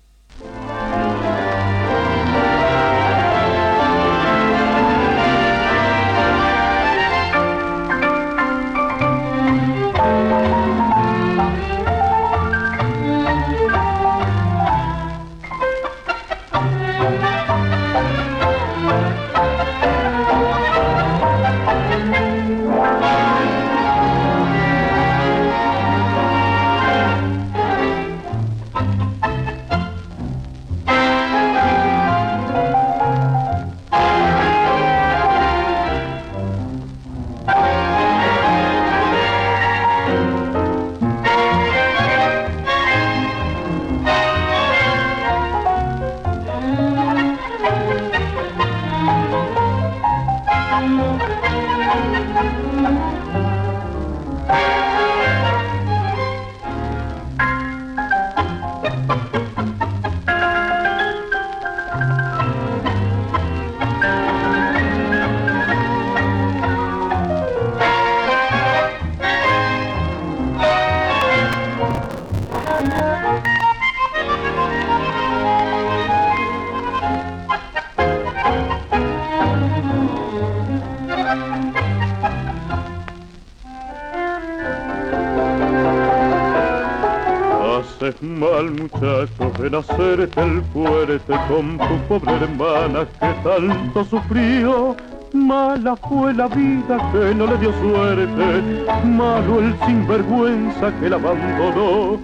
Con 91.47 91.77
tu 91.77 91.97
pobre 92.07 92.33
hermana 92.33 93.05
que 93.19 93.33
tanto 93.43 94.03
sufrió. 94.05 94.95
Mala 95.33 95.95
fue 95.95 96.33
la 96.33 96.47
vida 96.47 96.97
que 97.11 97.35
no 97.35 97.47
le 97.47 97.57
dio 97.57 97.71
suerte, 97.81 98.85
malo 99.05 99.59
el 99.59 99.77
sinvergüenza 99.85 100.91
que 100.99 101.09
la 101.09 101.17
abandonó. 101.17 102.19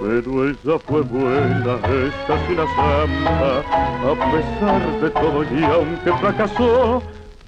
Pero 0.00 0.48
ella 0.48 0.78
fue 0.86 1.02
buena, 1.02 1.74
es 1.74 2.14
casi 2.26 2.52
una 2.52 2.66
santa, 2.76 3.58
a 4.04 4.32
pesar 4.32 5.00
de 5.00 5.10
todo 5.10 5.42
y 5.44 5.64
aunque 5.64 6.12
fracasó, 6.20 7.02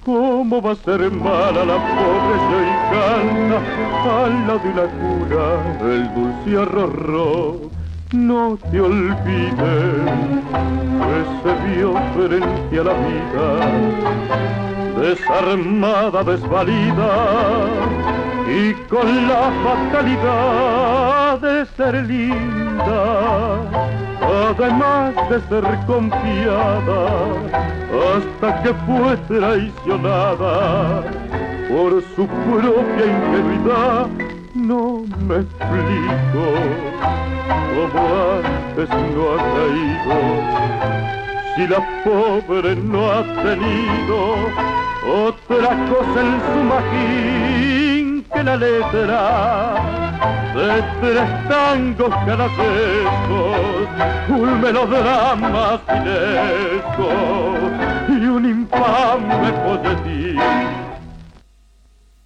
¿Cómo 0.05 0.59
va 0.59 0.71
a 0.71 0.75
ser 0.75 1.11
mala 1.11 1.63
la 1.63 1.75
pobre 1.75 2.35
y 2.63 2.73
canta 2.91 4.25
al 4.25 4.47
lado 4.47 4.59
de 4.59 4.69
una 4.69 4.85
cura 4.97 5.93
el 5.93 6.03
dulce 6.15 6.57
arroz? 6.57 7.80
No 8.11 8.57
te 8.69 8.81
olvides 8.81 9.55
que 10.99 11.23
se 11.41 11.51
vio 11.65 11.93
frente 12.13 12.79
a 12.79 12.83
la 12.83 12.93
vida, 13.07 13.45
desarmada, 14.99 16.21
desvalida, 16.21 17.11
y 18.49 18.73
con 18.89 19.27
la 19.29 19.49
fatalidad 19.63 21.39
de 21.39 21.65
ser 21.77 21.95
linda, 22.05 23.61
además 24.49 25.15
de 25.29 25.39
ser 25.47 25.63
confiada, 25.87 27.01
hasta 28.17 28.61
que 28.61 28.73
fue 28.73 29.15
traicionada 29.29 31.01
por 31.69 32.03
su 32.13 32.27
propia 32.27 33.05
ingenuidad 33.05 34.40
no 34.55 35.03
me 35.27 35.37
explico 35.37 36.43
cómo 37.73 38.01
antes 38.37 38.89
no 39.13 39.21
ha 39.31 39.37
caído. 39.55 40.17
Si 41.55 41.67
la 41.67 41.81
pobre 42.03 42.75
no 42.75 43.11
ha 43.11 43.23
tenido 43.43 44.17
otra 45.27 45.69
cosa 45.89 46.19
en 46.21 46.33
su 46.47 46.59
magín 46.71 48.25
que 48.33 48.43
la 48.43 48.55
letra 48.55 49.21
de 50.55 50.83
tres 51.01 51.47
tangos 51.47 52.13
caracescos, 52.25 53.59
un 54.29 54.61
melodrama 54.61 55.79
finesco 55.87 57.09
y 58.09 58.25
un 58.25 58.45
infame 58.45 59.53
folletín. 59.63 60.39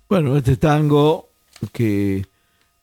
Bueno, 0.08 0.38
este 0.38 0.58
tango 0.58 1.35
que 1.72 2.26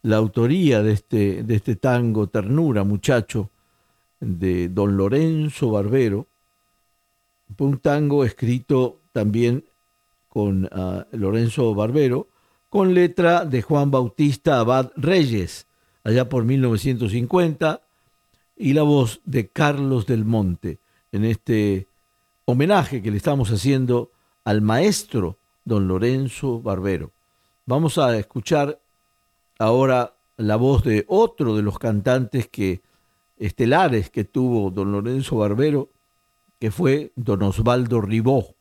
la 0.02 0.16
autoría 0.16 0.82
de 0.82 0.92
este, 0.92 1.42
de 1.42 1.54
este 1.54 1.76
tango 1.76 2.26
Ternura, 2.26 2.84
muchacho, 2.84 3.50
de 4.20 4.68
don 4.68 4.96
Lorenzo 4.96 5.70
Barbero, 5.70 6.26
fue 7.56 7.66
un 7.66 7.78
tango 7.78 8.24
escrito 8.24 9.00
también 9.12 9.64
con 10.28 10.64
uh, 10.64 11.04
Lorenzo 11.12 11.74
Barbero, 11.74 12.28
con 12.70 12.94
letra 12.94 13.44
de 13.44 13.60
Juan 13.62 13.90
Bautista 13.90 14.58
Abad 14.58 14.92
Reyes, 14.96 15.66
allá 16.04 16.28
por 16.28 16.44
1950, 16.44 17.82
y 18.56 18.72
la 18.72 18.82
voz 18.82 19.20
de 19.24 19.48
Carlos 19.48 20.06
del 20.06 20.24
Monte, 20.24 20.78
en 21.10 21.24
este 21.24 21.86
homenaje 22.44 23.02
que 23.02 23.10
le 23.10 23.16
estamos 23.16 23.50
haciendo 23.50 24.10
al 24.44 24.62
maestro 24.62 25.36
don 25.64 25.86
Lorenzo 25.88 26.60
Barbero. 26.60 27.10
Vamos 27.64 27.96
a 27.98 28.18
escuchar 28.18 28.80
ahora 29.58 30.16
la 30.36 30.56
voz 30.56 30.82
de 30.82 31.04
otro 31.06 31.54
de 31.54 31.62
los 31.62 31.78
cantantes 31.78 32.48
que 32.48 32.82
estelares 33.36 34.10
que 34.10 34.24
tuvo 34.24 34.70
don 34.72 34.90
Lorenzo 34.90 35.36
Barbero, 35.36 35.90
que 36.58 36.72
fue 36.72 37.12
don 37.14 37.42
Osvaldo 37.42 38.00
Ribó. 38.00 38.56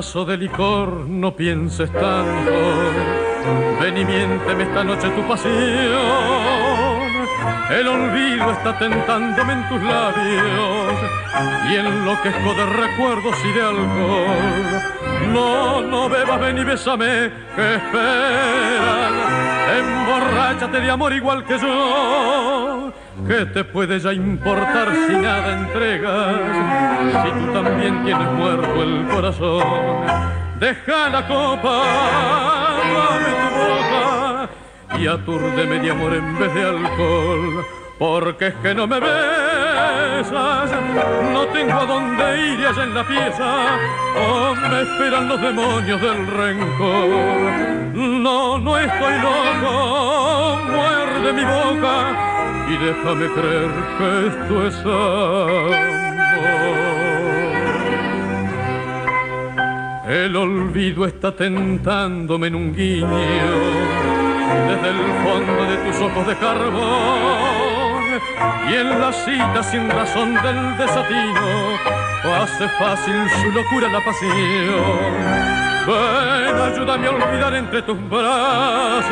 Vaso 0.00 0.24
de 0.24 0.38
licor, 0.38 0.88
no 1.08 1.36
pienses 1.36 1.92
tanto. 1.92 2.52
Ven 3.82 3.98
y 3.98 4.04
miénteme 4.06 4.62
esta 4.62 4.82
noche 4.82 5.10
tu 5.10 5.22
pasión. 5.28 5.52
El 7.68 7.86
olvido 7.86 8.50
está 8.50 8.78
tentándome 8.78 9.52
en 9.52 9.68
tus 9.68 9.82
labios 9.82 10.94
y 11.70 11.76
enloquezco 11.76 12.54
de 12.54 12.66
recuerdos 12.82 13.36
y 13.44 13.52
de 13.52 13.62
alcohol. 13.62 14.82
No, 15.34 15.82
no 15.82 16.08
bebas, 16.08 16.40
ven 16.40 16.56
y 16.56 16.64
bésame, 16.64 17.30
que 17.54 17.74
esperan. 17.74 19.39
Emborráchate 19.78 20.80
de 20.80 20.90
amor 20.90 21.12
igual 21.12 21.44
que 21.44 21.58
yo 21.58 22.92
¿Qué 23.26 23.46
te 23.46 23.64
puede 23.64 23.98
ya 24.00 24.12
importar 24.12 24.88
si 25.06 25.14
nada 25.14 25.58
entregas? 25.58 26.36
Si 27.22 27.30
tú 27.32 27.52
también 27.52 28.04
tienes 28.04 28.28
muerto 28.32 28.82
el 28.82 29.06
corazón, 29.08 29.62
deja 30.58 31.08
la 31.10 31.26
copa, 31.26 31.82
dame 32.94 33.30
tu 33.50 33.60
boca 33.60 34.98
y 34.98 35.06
atúrdeme 35.06 35.80
de 35.80 35.90
amor 35.90 36.14
en 36.14 36.38
vez 36.38 36.54
de 36.54 36.62
alcohol. 36.62 37.66
Porque 37.98 38.46
es 38.48 38.54
que 38.54 38.74
no 38.74 38.86
me 38.86 38.98
no 41.32 41.46
tengo 41.48 41.72
a 41.72 41.86
dónde 41.86 42.52
ir 42.52 42.66
allá 42.66 42.84
en 42.84 42.94
la 42.94 43.06
pieza, 43.06 43.78
o 44.16 44.54
me 44.54 44.82
esperan 44.82 45.28
los 45.28 45.40
demonios 45.40 46.00
del 46.00 46.26
rencor. 46.26 47.90
No, 47.94 48.58
no 48.58 48.78
estoy 48.78 49.14
loco, 49.20 50.58
muerde 50.70 51.32
mi 51.32 51.44
boca 51.44 52.30
y 52.68 52.76
déjame 52.76 53.26
creer 53.32 53.70
que 53.98 54.26
esto 54.28 54.66
es 54.66 54.80
amor. 54.80 56.00
El 60.08 60.34
olvido 60.34 61.06
está 61.06 61.30
tentándome 61.30 62.48
en 62.48 62.54
un 62.56 62.74
guiño 62.74 63.06
desde 64.68 64.88
el 64.88 64.96
fondo 65.22 65.64
de 65.64 65.76
tus 65.76 66.02
ojos 66.02 66.26
de 66.26 66.36
carbón 66.36 67.69
y 68.70 68.74
en 68.74 69.00
la 69.00 69.12
cita 69.12 69.62
sin 69.62 69.88
razón 69.90 70.34
del 70.34 70.76
desatino 70.76 72.00
hace 72.40 72.68
fácil 72.68 73.14
su 73.42 73.50
locura 73.50 73.88
la 73.88 74.04
pasión 74.04 75.60
Ven, 75.86 76.60
ayúdame 76.60 77.06
a 77.06 77.10
olvidar 77.10 77.54
entre 77.54 77.82
tus 77.82 77.98
brazos 78.08 79.10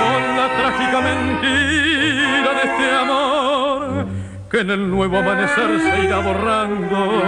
con 0.00 0.36
la 0.36 0.48
trágica 0.58 1.00
mentira 1.00 2.50
de 2.52 2.62
este 2.64 2.94
amor 3.00 4.06
que 4.50 4.60
en 4.60 4.70
el 4.70 4.90
nuevo 4.90 5.18
amanecer 5.18 5.80
se 5.80 6.04
irá 6.04 6.18
borrando 6.18 7.22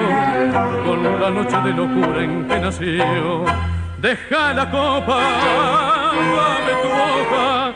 con 0.84 1.20
la 1.20 1.30
noche 1.30 1.56
de 1.64 1.72
locura 1.72 2.22
en 2.22 2.46
que 2.46 2.58
nació. 2.58 3.44
Deja 3.98 4.52
la 4.52 4.70
copa, 4.70 5.20
dame 6.37 6.72
tu 6.82 6.88
boca 6.88 7.74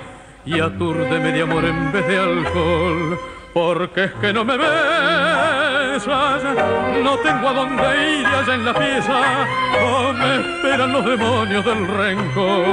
y 0.49 0.61
atúrdeme 0.61 1.33
de 1.33 1.43
amor 1.43 1.65
en 1.65 1.93
vez 1.93 2.07
de 2.09 2.19
alcohol, 2.19 3.19
porque 3.53 4.05
es 4.05 4.13
que 4.15 4.33
no 4.33 4.45
me 4.45 4.57
ves 4.57 5.69
no 6.07 7.19
tengo 7.19 7.49
a 7.49 7.53
dónde 7.55 8.21
ir 8.21 8.27
allá 8.27 8.55
en 8.55 8.65
la 8.65 8.73
pieza, 8.73 9.47
oh, 9.83 10.13
me 10.13 10.37
esperan 10.37 10.93
los 10.93 11.05
demonios 11.05 11.65
del 11.65 11.87
rencor. 11.87 12.67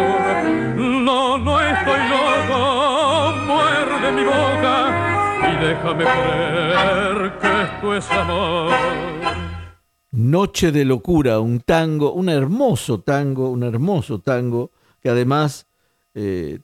No, 0.78 1.38
no 1.38 1.60
estoy 1.60 2.00
loco, 2.10 3.34
muerde 3.46 4.12
mi 4.12 4.24
boca 4.24 5.52
y 5.52 5.66
déjame 5.66 6.04
creer 6.06 7.38
que 7.40 7.62
esto 7.64 7.96
es 7.96 8.12
amor. 8.12 8.72
Noche 10.12 10.72
de 10.72 10.86
locura, 10.86 11.40
un 11.40 11.60
tango, 11.60 12.14
un 12.14 12.30
hermoso 12.30 13.02
tango, 13.02 13.50
un 13.50 13.64
hermoso 13.64 14.20
tango 14.20 14.72
que 15.02 15.10
además 15.10 15.68
eh, 16.14 16.60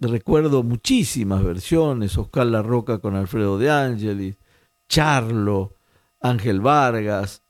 recuerdo 0.00 0.62
muchísimas 0.62 1.42
versiones, 1.42 2.16
Oscar 2.16 2.46
La 2.46 2.62
Roca 2.62 2.98
con 2.98 3.16
Alfredo 3.16 3.58
de 3.58 3.70
Ángelis, 3.70 4.36
Charlo, 4.88 5.74
Ángel 6.20 6.60
Vargas. 6.60 7.42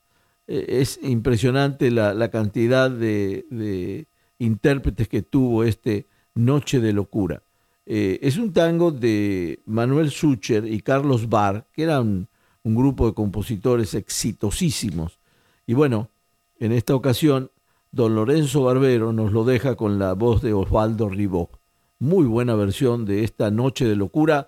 Eh, 0.46 0.80
es 0.80 0.98
impresionante 1.02 1.90
la, 1.90 2.30
cantidad 2.30 2.90
de, 2.90 4.06
intérpretes 4.38 5.08
que 5.08 5.22
tuvo 5.22 5.64
este 5.64 6.06
Noche 6.34 6.80
de 6.80 6.92
Locura. 6.92 7.42
Eh, 7.84 8.18
es 8.22 8.36
un 8.36 8.52
tango 8.52 8.90
de 8.90 9.62
Manuel 9.66 10.10
Sucher 10.10 10.66
y 10.66 10.80
Carlos 10.80 11.28
Barr, 11.28 11.66
que 11.72 11.82
eran 11.82 12.28
un 12.62 12.74
grupo 12.74 13.06
de 13.06 13.14
compositores 13.14 13.94
exitosísimos. 13.94 15.18
Y 15.66 15.74
bueno, 15.74 16.10
en 16.58 16.72
esta 16.72 16.94
ocasión, 16.94 17.50
don 17.92 18.14
Lorenzo 18.14 18.64
Barbero 18.64 19.12
nos 19.12 19.32
lo 19.32 19.44
deja 19.44 19.74
con 19.74 19.98
la 19.98 20.12
voz 20.14 20.42
de 20.42 20.52
Osvaldo 20.52 21.08
Ribó. 21.08 21.57
Muy 22.00 22.26
buena 22.26 22.54
versión 22.54 23.04
de 23.04 23.24
esta 23.24 23.50
Noche 23.50 23.84
de 23.84 23.96
Locura 23.96 24.46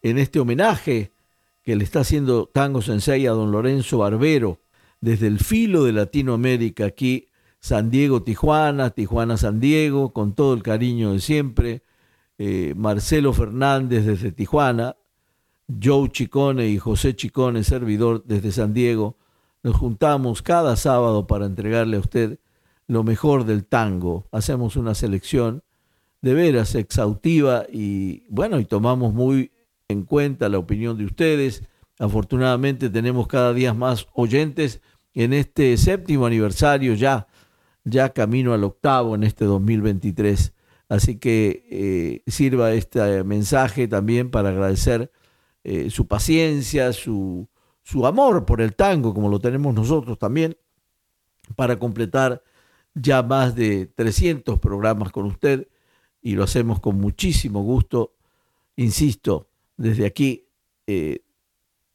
en 0.00 0.18
este 0.18 0.40
homenaje 0.40 1.12
que 1.62 1.76
le 1.76 1.84
está 1.84 2.00
haciendo 2.00 2.46
Tango 2.46 2.82
Sensei 2.82 3.26
a 3.28 3.30
don 3.30 3.52
Lorenzo 3.52 3.98
Barbero 3.98 4.58
desde 5.00 5.28
el 5.28 5.38
filo 5.38 5.84
de 5.84 5.92
Latinoamérica, 5.92 6.86
aquí 6.86 7.28
San 7.60 7.90
Diego, 7.90 8.24
Tijuana, 8.24 8.90
Tijuana, 8.90 9.36
San 9.36 9.60
Diego, 9.60 10.12
con 10.12 10.34
todo 10.34 10.54
el 10.54 10.64
cariño 10.64 11.12
de 11.12 11.20
siempre. 11.20 11.82
Eh, 12.38 12.74
Marcelo 12.76 13.32
Fernández 13.32 14.04
desde 14.04 14.32
Tijuana, 14.32 14.96
Joe 15.80 16.08
Chicone 16.10 16.68
y 16.68 16.78
José 16.78 17.14
Chicone, 17.14 17.62
servidor 17.62 18.24
desde 18.24 18.50
San 18.50 18.74
Diego. 18.74 19.16
Nos 19.62 19.76
juntamos 19.76 20.42
cada 20.42 20.74
sábado 20.74 21.28
para 21.28 21.46
entregarle 21.46 21.98
a 21.98 22.00
usted 22.00 22.40
lo 22.88 23.04
mejor 23.04 23.44
del 23.44 23.64
tango. 23.64 24.26
Hacemos 24.32 24.74
una 24.74 24.96
selección 24.96 25.62
de 26.22 26.34
veras 26.34 26.74
exhaustiva 26.74 27.66
y 27.70 28.24
bueno, 28.30 28.60
y 28.60 28.64
tomamos 28.64 29.12
muy 29.12 29.52
en 29.88 30.04
cuenta 30.04 30.48
la 30.48 30.58
opinión 30.58 30.96
de 30.96 31.04
ustedes. 31.04 31.64
Afortunadamente 31.98 32.88
tenemos 32.88 33.26
cada 33.26 33.52
día 33.52 33.74
más 33.74 34.06
oyentes 34.14 34.80
en 35.14 35.32
este 35.32 35.76
séptimo 35.76 36.24
aniversario 36.26 36.94
ya, 36.94 37.26
ya 37.84 38.10
camino 38.10 38.54
al 38.54 38.64
octavo 38.64 39.14
en 39.14 39.24
este 39.24 39.44
2023. 39.44 40.54
Así 40.88 41.18
que 41.18 41.66
eh, 41.70 42.30
sirva 42.30 42.72
este 42.72 43.24
mensaje 43.24 43.88
también 43.88 44.30
para 44.30 44.50
agradecer 44.50 45.10
eh, 45.64 45.90
su 45.90 46.06
paciencia, 46.06 46.92
su, 46.92 47.48
su 47.82 48.06
amor 48.06 48.44
por 48.44 48.60
el 48.60 48.74
tango, 48.74 49.12
como 49.12 49.28
lo 49.28 49.40
tenemos 49.40 49.74
nosotros 49.74 50.18
también, 50.18 50.56
para 51.56 51.78
completar 51.78 52.42
ya 52.94 53.22
más 53.22 53.54
de 53.54 53.86
300 53.86 54.58
programas 54.60 55.10
con 55.12 55.26
usted 55.26 55.68
y 56.22 56.36
lo 56.36 56.44
hacemos 56.44 56.80
con 56.80 56.98
muchísimo 56.98 57.62
gusto. 57.62 58.14
Insisto, 58.76 59.48
desde 59.76 60.06
aquí 60.06 60.46
eh, 60.86 61.24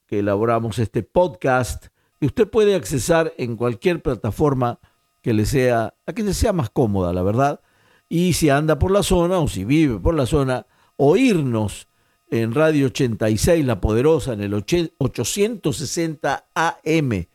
que 0.06 0.20
elaboramos 0.20 0.78
este 0.80 1.02
podcast, 1.02 1.88
que 2.20 2.28
usted 2.28 2.48
puede 2.48 2.76
accesar 2.76 3.34
en 3.38 3.56
cualquier 3.56 4.02
plataforma 4.02 4.80
que 5.22 5.34
le 5.34 5.46
sea, 5.46 5.96
a 6.06 6.14
que 6.14 6.24
le 6.24 6.34
sea 6.34 6.54
más 6.54 6.70
cómoda, 6.70 7.14
la 7.14 7.24
verdad. 7.24 7.62
Y 8.10 8.34
si 8.34 8.50
anda 8.50 8.78
por 8.80 8.92
la 8.92 9.04
zona 9.04 9.40
o 9.40 9.48
si 9.48 9.66
vive 9.66 10.00
por 10.00 10.14
la 10.14 10.26
zona, 10.26 10.66
oírnos 10.98 11.88
en 12.30 12.54
Radio 12.54 12.88
86, 12.88 13.66
La 13.66 13.80
Poderosa, 13.80 14.34
en 14.34 14.42
el 14.42 14.54
860 14.54 16.50
AM. 16.54 17.28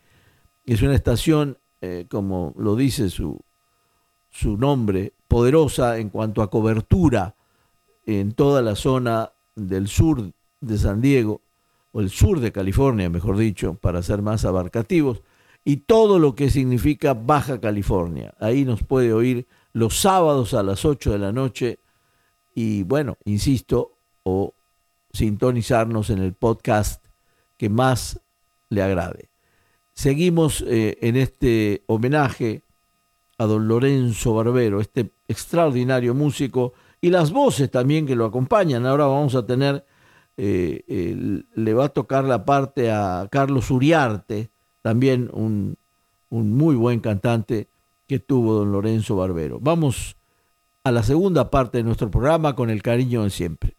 Es 0.65 0.81
una 0.81 0.95
estación, 0.95 1.57
eh, 1.81 2.05
como 2.09 2.53
lo 2.57 2.75
dice 2.75 3.09
su, 3.09 3.39
su 4.33 4.57
nombre, 4.57 5.13
poderosa 5.27 5.99
en 5.99 6.09
cuanto 6.09 6.41
a 6.41 6.49
cobertura 6.49 7.35
en 8.05 8.33
toda 8.33 8.61
la 8.61 8.75
zona 8.75 9.31
del 9.55 9.87
sur 9.87 10.31
de 10.59 10.77
San 10.77 11.01
Diego, 11.01 11.41
o 11.91 12.01
el 12.01 12.09
sur 12.09 12.39
de 12.39 12.51
California, 12.51 13.09
mejor 13.09 13.37
dicho, 13.37 13.75
para 13.75 14.01
ser 14.01 14.23
más 14.23 14.43
abarcativos, 14.43 15.21
y 15.63 15.77
todo 15.77 16.17
lo 16.17 16.33
que 16.33 16.49
significa 16.49 17.13
Baja 17.13 17.61
California. 17.61 18.33
Ahí 18.39 18.65
nos 18.65 18.81
puede 18.81 19.13
oír 19.13 19.45
los 19.71 19.99
sábados 19.99 20.55
a 20.55 20.63
las 20.63 20.83
8 20.83 21.11
de 21.11 21.19
la 21.19 21.31
noche 21.31 21.79
y 22.55 22.83
bueno, 22.83 23.17
insisto, 23.25 23.91
o 24.23 24.53
sintonizarnos 25.11 26.09
en 26.09 26.19
el 26.19 26.33
podcast 26.33 27.05
que 27.57 27.69
más 27.69 28.19
le 28.69 28.81
agrade. 28.81 29.29
Seguimos 29.93 30.63
eh, 30.67 30.97
en 31.01 31.15
este 31.17 31.83
homenaje 31.85 32.63
a 33.37 33.45
don 33.45 33.67
Lorenzo 33.67 34.33
Barbero, 34.33 34.79
este 34.79 35.11
extraordinario 35.27 36.13
músico, 36.13 36.73
y 37.01 37.09
las 37.09 37.31
voces 37.31 37.69
también 37.69 38.05
que 38.05 38.15
lo 38.15 38.25
acompañan. 38.25 38.85
Ahora 38.85 39.05
vamos 39.05 39.35
a 39.35 39.45
tener, 39.45 39.85
eh, 40.37 41.43
le 41.53 41.73
va 41.73 41.85
a 41.85 41.89
tocar 41.89 42.23
la 42.23 42.45
parte 42.45 42.91
a 42.91 43.27
Carlos 43.31 43.69
Uriarte, 43.71 44.49
también 44.81 45.29
un, 45.33 45.75
un 46.29 46.55
muy 46.55 46.75
buen 46.75 46.99
cantante 46.99 47.67
que 48.07 48.19
tuvo 48.19 48.53
don 48.53 48.71
Lorenzo 48.71 49.15
Barbero. 49.15 49.59
Vamos 49.61 50.15
a 50.83 50.91
la 50.91 51.03
segunda 51.03 51.49
parte 51.49 51.79
de 51.79 51.83
nuestro 51.83 52.11
programa 52.11 52.55
con 52.55 52.69
el 52.69 52.81
cariño 52.81 53.23
de 53.23 53.29
siempre. 53.29 53.75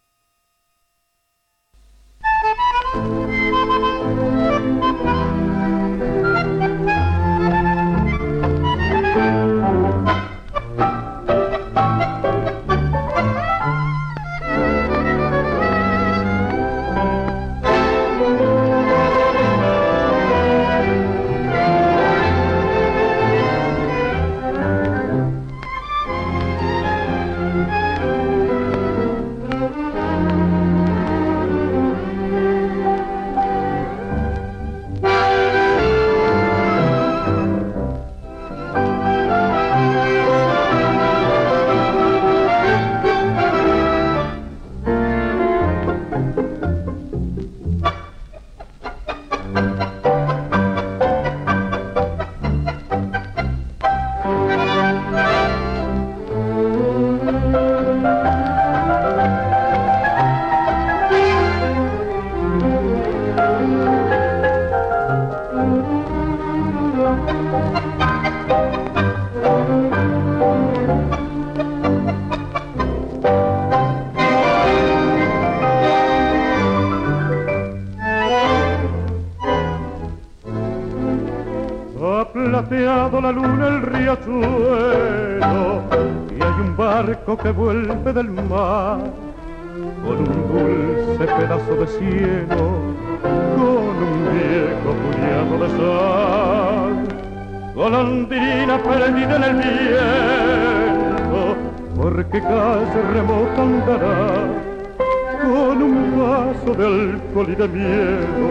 Alcohol 107.35 107.49
y 107.49 107.55
de 107.55 107.67
miedo, 107.67 108.49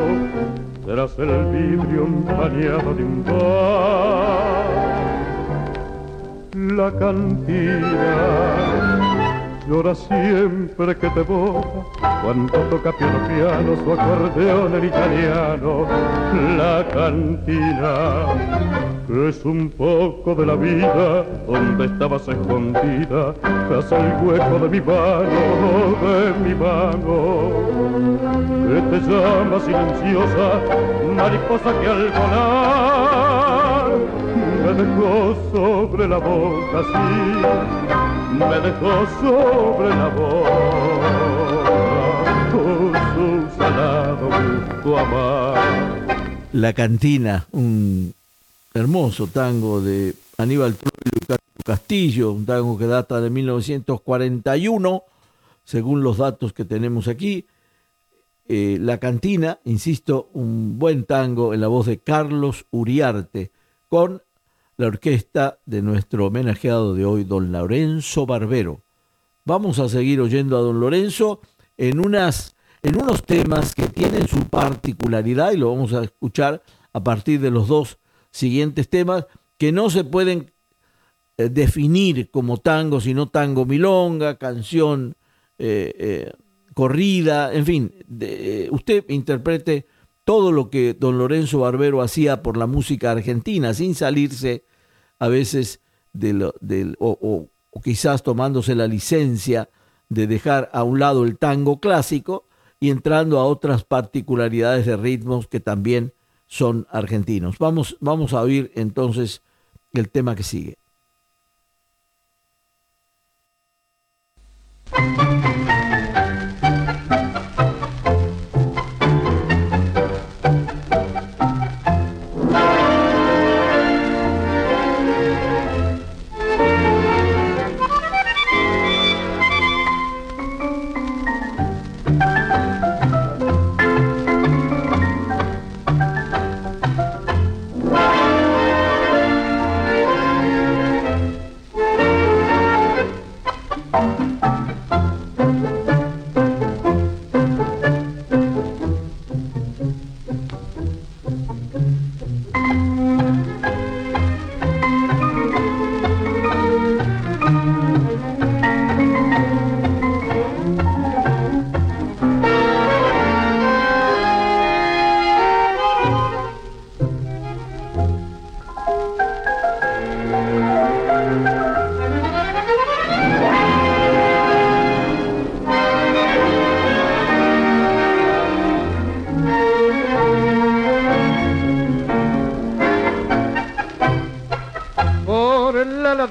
tras 0.84 1.18
el 1.18 1.44
vidrio 1.52 2.04
empañado 2.04 2.94
de 2.94 3.04
un 3.04 3.24
bar. 3.24 4.64
La 6.52 6.90
cantina 6.98 8.93
llora 9.68 9.94
siempre 9.94 10.96
que 10.96 11.08
te 11.10 11.22
boca 11.22 11.68
cuando 12.22 12.52
toca 12.70 12.92
piano 12.92 13.18
piano 13.28 13.76
su 13.82 13.92
acordeón 13.92 14.74
en 14.74 14.84
italiano 14.84 15.86
la 16.58 16.84
cantina. 16.92 18.26
Es 19.28 19.44
un 19.44 19.70
poco 19.70 20.34
de 20.34 20.46
la 20.46 20.54
vida 20.54 21.24
donde 21.46 21.86
estabas 21.86 22.26
escondida 22.26 23.34
tras 23.68 23.92
el 23.92 24.12
hueco 24.22 24.58
de 24.60 24.68
mi 24.68 24.80
mano 24.80 25.94
de 26.02 26.32
mi 26.42 26.54
mano 26.54 27.50
que 28.66 28.80
te 28.90 28.98
llama 29.08 29.60
silenciosa 29.60 30.60
mariposa 31.16 31.70
que 31.80 31.86
al 31.88 32.08
volar 32.10 33.54
me 34.64 34.72
dejó 34.72 35.36
sobre 35.52 36.08
la 36.08 36.18
boca, 36.18 36.82
sí, 36.92 38.03
me 38.34 38.60
dejó 38.60 39.06
sobre 39.20 39.88
la 39.90 40.08
boca, 40.08 41.10
con 42.50 42.92
su 43.14 43.56
salado 43.56 44.26
gusto 44.26 44.98
amar. 44.98 46.06
La 46.52 46.72
Cantina, 46.72 47.46
un 47.52 48.12
hermoso 48.72 49.28
tango 49.28 49.80
de 49.80 50.14
Aníbal 50.38 50.74
Troilo 50.74 51.36
Castillo, 51.64 52.32
un 52.32 52.44
tango 52.44 52.76
que 52.76 52.86
data 52.86 53.20
de 53.20 53.30
1941, 53.30 55.02
según 55.64 56.02
los 56.02 56.18
datos 56.18 56.52
que 56.52 56.64
tenemos 56.64 57.08
aquí. 57.08 57.46
Eh, 58.46 58.78
la 58.80 58.98
Cantina, 58.98 59.58
insisto, 59.64 60.28
un 60.34 60.78
buen 60.78 61.04
tango 61.04 61.54
en 61.54 61.60
la 61.60 61.68
voz 61.68 61.86
de 61.86 61.98
Carlos 61.98 62.66
Uriarte, 62.70 63.50
con 63.88 64.20
la 64.76 64.86
orquesta 64.88 65.60
de 65.66 65.82
nuestro 65.82 66.26
homenajeado 66.26 66.94
de 66.94 67.04
hoy, 67.04 67.24
don 67.24 67.52
Lorenzo 67.52 68.26
Barbero. 68.26 68.82
Vamos 69.44 69.78
a 69.78 69.88
seguir 69.88 70.20
oyendo 70.20 70.56
a 70.56 70.60
don 70.60 70.80
Lorenzo 70.80 71.40
en, 71.76 72.00
unas, 72.00 72.56
en 72.82 73.00
unos 73.00 73.24
temas 73.24 73.74
que 73.74 73.88
tienen 73.88 74.26
su 74.26 74.48
particularidad 74.48 75.52
y 75.52 75.58
lo 75.58 75.70
vamos 75.70 75.92
a 75.92 76.02
escuchar 76.02 76.62
a 76.92 77.04
partir 77.04 77.40
de 77.40 77.50
los 77.50 77.68
dos 77.68 77.98
siguientes 78.30 78.88
temas 78.88 79.26
que 79.58 79.70
no 79.70 79.90
se 79.90 80.02
pueden 80.02 80.52
eh, 81.36 81.48
definir 81.48 82.30
como 82.30 82.56
tango, 82.56 83.00
sino 83.00 83.28
tango 83.28 83.64
milonga, 83.64 84.38
canción 84.38 85.16
corrida, 86.74 87.54
en 87.54 87.64
fin, 87.64 87.94
usted 88.72 89.04
interprete 89.08 89.86
todo 90.24 90.52
lo 90.52 90.70
que 90.70 90.94
don 90.94 91.18
Lorenzo 91.18 91.60
Barbero 91.60 92.02
hacía 92.02 92.42
por 92.42 92.56
la 92.56 92.66
música 92.66 93.10
argentina, 93.10 93.74
sin 93.74 93.94
salirse 93.94 94.64
a 95.18 95.28
veces 95.28 95.80
de 96.12 96.50
del, 96.60 96.96
o, 96.98 97.48
o 97.70 97.80
quizás 97.80 98.22
tomándose 98.22 98.74
la 98.74 98.86
licencia 98.86 99.68
de 100.08 100.26
dejar 100.26 100.70
a 100.72 100.82
un 100.82 100.98
lado 100.98 101.24
el 101.24 101.38
tango 101.38 101.80
clásico 101.80 102.46
y 102.80 102.90
entrando 102.90 103.38
a 103.38 103.46
otras 103.46 103.84
particularidades 103.84 104.86
de 104.86 104.96
ritmos 104.96 105.48
que 105.48 105.60
también 105.60 106.12
son 106.46 106.86
argentinos. 106.90 107.58
Vamos, 107.58 107.96
vamos 108.00 108.32
a 108.32 108.42
oír 108.42 108.70
entonces 108.74 109.42
el 109.92 110.10
tema 110.10 110.34
que 110.34 110.42
sigue. 110.42 110.78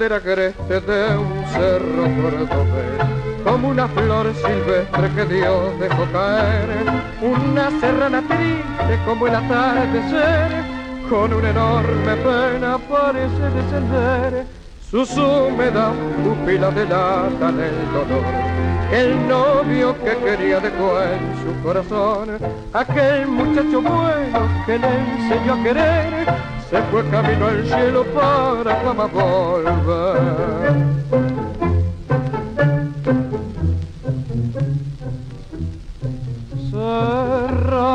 Creste 0.09 0.81
de 0.81 1.17
un 1.17 1.45
cerro 1.53 2.03
cordobés, 2.21 3.43
como 3.43 3.69
una 3.69 3.87
flor 3.87 4.33
silvestre 4.35 5.09
que 5.15 5.25
Dios 5.33 5.79
dejó 5.79 6.05
caer, 6.11 6.67
una 7.21 7.71
serrana 7.79 8.21
triste 8.27 8.99
como 9.05 9.27
el 9.27 9.35
atardecer, 9.35 10.51
con 11.09 11.33
una 11.33 11.49
enorme 11.49 12.15
pena 12.17 12.77
parece 12.89 13.49
descender, 13.55 14.45
sus 14.91 15.17
húmedas 15.17 15.93
pupilas 16.23 16.75
delatan 16.75 17.59
el 17.59 17.93
dolor. 17.93 18.25
El 18.91 19.27
novio 19.27 19.95
que 20.03 20.17
quería 20.17 20.59
dejó 20.59 21.01
en 21.01 21.19
su 21.43 21.63
corazón, 21.63 22.37
aquel 22.73 23.27
muchacho 23.27 23.81
bueno 23.81 24.47
que 24.65 24.77
le 24.77 24.87
enseñó 24.87 25.53
a 25.53 25.63
querer, 25.63 26.25
se 26.73 26.81
fue 26.89 27.05
camino 27.09 27.45
al 27.45 27.65
cielo 27.67 28.03
para 28.15 28.75
jamás 28.77 29.11
volver. 29.11 30.73
Serrana, 36.71 37.91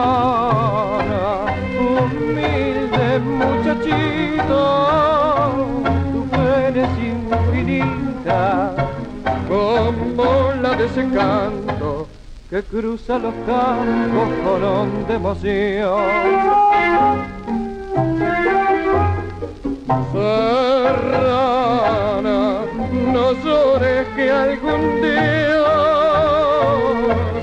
humilde 1.81 3.19
muchachito, 3.19 4.61
tu 6.13 6.21
pena 6.29 6.85
es 6.85 6.95
infinita, 7.03 8.45
como 9.49 10.53
la 10.63 10.71
de 10.77 10.85
ese 10.87 11.05
canto 11.09 12.07
que 12.49 12.63
cruza 12.63 13.19
los 13.19 13.35
campos 13.45 14.29
con 14.45 14.63
de 15.09 15.15
emoción. 15.15 17.38
Serrana, 19.89 21.51
no 23.11 23.33
llores 23.43 24.07
que 24.15 24.31
algún 24.31 25.01
día 25.01 25.65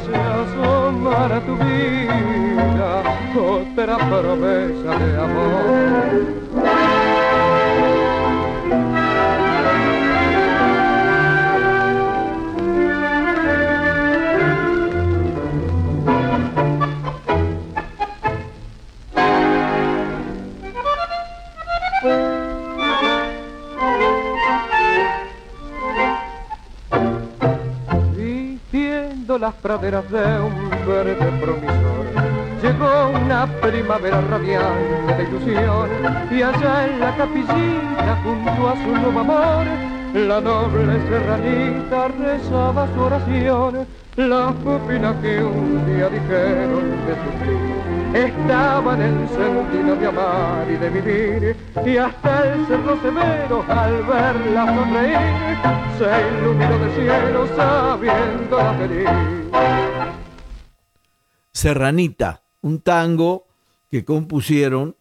se 0.05 0.15
asomará 0.15 1.39
tu 1.41 1.55
vida 1.55 3.01
otra 3.35 3.97
promesa 3.97 4.91
de 4.99 5.17
amor. 5.23 6.44
Las 29.45 29.53
praderas 29.61 30.09
de 30.09 30.25
un 30.41 30.69
verde 30.87 31.13
promisor. 31.39 32.05
Llegó 32.63 33.09
una 33.09 33.45
primavera 33.61 34.19
radiante 34.21 35.13
de 35.17 35.23
ilusión 35.23 35.87
y 36.31 36.41
allá 36.41 36.87
en 36.87 36.99
la 36.99 37.15
capillita 37.15 38.21
junto 38.23 38.69
a 38.69 38.73
su 38.73 38.89
nuevo 38.89 39.19
amor, 39.19 39.67
la 40.15 40.39
noble 40.39 40.93
serranita 41.09 42.07
rezaba 42.07 42.87
su 42.93 43.01
oración. 43.01 43.87
Las 44.15 44.53
pupilas 44.53 45.13
que 45.17 45.43
un 45.43 45.85
día 45.85 46.07
dijeron 46.07 46.89
de 47.05 47.15
sufrir 47.21 47.75
estaban 48.15 49.01
encendidas 49.01 49.99
de 49.99 50.07
amar 50.07 50.71
y 50.71 50.77
de 50.77 50.89
vivir 50.89 51.55
y 51.85 51.97
hasta 51.97 52.53
el 52.53 52.65
cerro 52.65 53.01
severo 53.01 53.65
al 53.67 54.03
verla 54.03 54.73
sonreír 54.73 55.17
se 55.97 56.39
iluminó 56.39 56.79
de 56.79 56.95
cielo 56.95 57.47
sabiendo 57.57 58.57
feliz. 58.77 59.09
Serranita, 61.51 62.41
un 62.61 62.79
tango 62.79 63.47
que 63.91 64.05
compusieron 64.05 64.95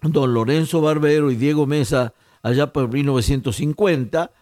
don 0.00 0.32
Lorenzo 0.32 0.80
Barbero 0.80 1.30
y 1.30 1.36
Diego 1.36 1.66
Mesa 1.66 2.14
allá 2.42 2.72
por 2.72 2.92
1950 2.92 4.32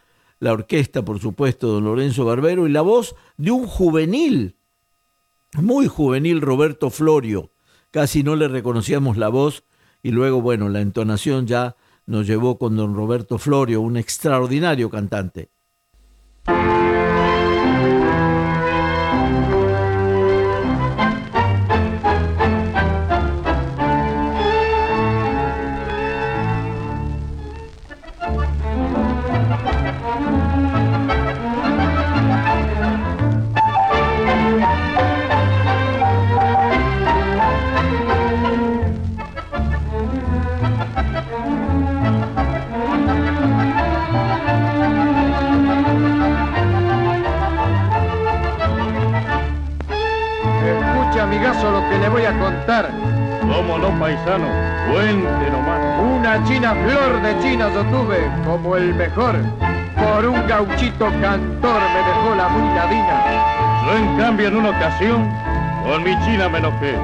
la 0.41 0.53
orquesta, 0.53 1.05
por 1.05 1.21
supuesto, 1.21 1.69
don 1.69 1.85
Lorenzo 1.85 2.25
Barbero, 2.25 2.67
y 2.67 2.71
la 2.71 2.81
voz 2.81 3.15
de 3.37 3.51
un 3.51 3.67
juvenil, 3.67 4.57
muy 5.53 5.87
juvenil 5.87 6.41
Roberto 6.41 6.89
Florio. 6.91 7.53
Casi 7.91 8.23
no 8.23 8.37
le 8.37 8.49
reconocíamos 8.49 9.19
la 9.19 9.29
voz 9.29 9.65
y 10.03 10.13
luego, 10.13 10.41
bueno, 10.41 10.69
la 10.69 10.81
entonación 10.81 11.47
ya 11.47 11.77
nos 12.07 12.27
llevó 12.27 12.59
con 12.59 12.77
don 12.77 12.95
Roberto 12.95 13.37
Florio, 13.37 13.83
un 13.83 13.97
extraordinario 13.97 14.89
cantante. 14.89 15.51
Paisano? 54.11 54.47
Una 56.17 56.45
china 56.45 56.75
flor 56.75 57.23
de 57.23 57.39
china 57.41 57.71
yo 57.73 57.85
tuve, 57.85 58.31
como 58.45 58.77
el 58.77 58.95
mejor. 58.95 59.37
Por 59.95 60.27
un 60.27 60.47
gauchito 60.47 61.07
cantor 61.21 61.81
me 61.95 62.01
dejó 62.09 62.35
la 62.37 62.49
muy. 62.49 62.71
Yo 63.87 63.97
en 63.97 64.19
cambio 64.19 64.49
en 64.49 64.57
una 64.57 64.71
ocasión 64.71 65.29
con 65.85 66.03
mi 66.03 66.19
china 66.25 66.49
me 66.49 66.59
enojé 66.59 66.95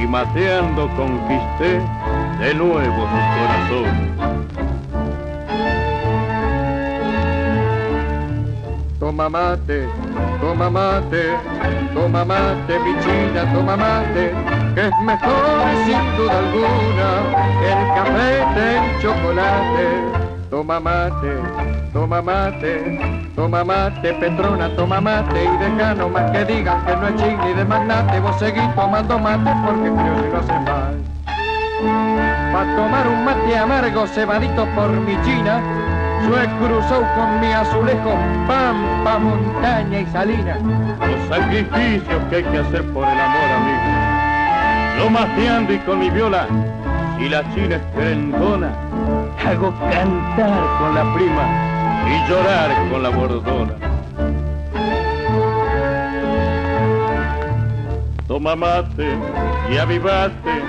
y 0.00 0.06
mateando 0.06 0.88
conquisté 0.96 1.80
de 2.40 2.54
nuevo 2.54 3.08
su 3.08 3.20
corazón. 3.36 4.67
Toma 9.18 9.30
mate, 9.30 9.88
toma 10.40 10.70
mate, 10.70 11.36
toma 11.92 12.24
mate, 12.24 12.78
mi 12.78 12.92
china, 13.02 13.52
toma 13.52 13.76
mate, 13.76 14.32
que 14.76 14.86
es 14.86 15.00
mejor 15.00 15.66
sin 15.84 16.16
duda 16.16 16.38
alguna 16.38 17.10
que 17.58 17.72
el 17.72 17.82
café 17.96 18.30
del 18.54 19.02
chocolate. 19.02 19.88
Toma 20.50 20.78
mate, 20.78 21.34
toma 21.92 22.22
mate, 22.22 23.32
toma 23.34 23.64
mate, 23.64 24.12
Petrona, 24.20 24.76
toma 24.76 25.00
mate 25.00 25.44
y 25.46 25.56
deja 25.56 25.94
no 25.94 26.08
más 26.10 26.30
que 26.30 26.44
digan 26.44 26.86
que 26.86 26.94
no 26.94 27.08
es 27.08 27.16
ching 27.16 27.38
ni 27.44 27.54
de 27.54 27.64
magnate, 27.64 28.20
vos 28.20 28.36
seguís 28.38 28.72
tomando 28.76 29.18
mate 29.18 29.50
porque 29.66 29.90
creo 29.98 30.22
que 30.22 30.28
no 30.28 30.38
hace 30.38 30.58
mal. 30.60 30.94
Pa' 32.52 32.76
tomar 32.76 33.08
un 33.08 33.24
mate 33.24 33.58
amargo 33.58 34.06
cebadito 34.06 34.64
por 34.76 34.90
mi 34.90 35.20
china, 35.24 35.60
Sue 36.26 36.48
cruzó 36.58 37.02
con 37.14 37.40
mi 37.40 37.52
azulejo, 37.52 38.14
pampa, 38.46 39.18
montaña 39.18 40.00
y 40.00 40.06
salina. 40.06 40.56
Los 41.00 41.28
sacrificios 41.28 42.22
que 42.30 42.36
hay 42.36 42.44
que 42.44 42.58
hacer 42.58 42.84
por 42.92 43.04
el 43.04 43.20
amor, 43.20 43.50
amigo. 43.56 44.08
Yo 44.98 45.10
mateando 45.10 45.72
y 45.72 45.78
con 45.78 45.98
mi 46.00 46.10
viola, 46.10 46.46
si 47.18 47.28
la 47.28 47.42
china 47.54 47.76
es 47.76 47.82
hago 49.46 49.72
cantar 49.90 50.78
con 50.78 50.94
la 50.94 51.14
prima 51.14 51.68
y 52.06 52.30
llorar 52.30 52.90
con 52.90 53.02
la 53.02 53.08
bordona. 53.08 53.74
Toma 58.26 58.54
mate 58.54 59.16
y 59.70 59.78
avivate, 59.78 60.62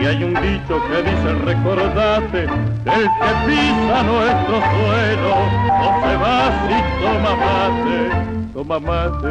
y 0.00 0.06
hay 0.06 0.24
un 0.24 0.34
dicho 0.34 0.80
que 0.88 1.02
dice 1.02 1.32
recordate, 1.44 2.44
el 2.44 3.06
que 3.20 3.30
pisa 3.46 4.02
nuestro 4.02 4.56
suelo 4.72 5.34
no 5.66 5.88
se 6.02 6.16
va 6.16 6.38
si 6.66 6.76
toma 7.02 7.36
mate. 7.36 8.30
Toma 8.54 8.80
mate 8.80 9.28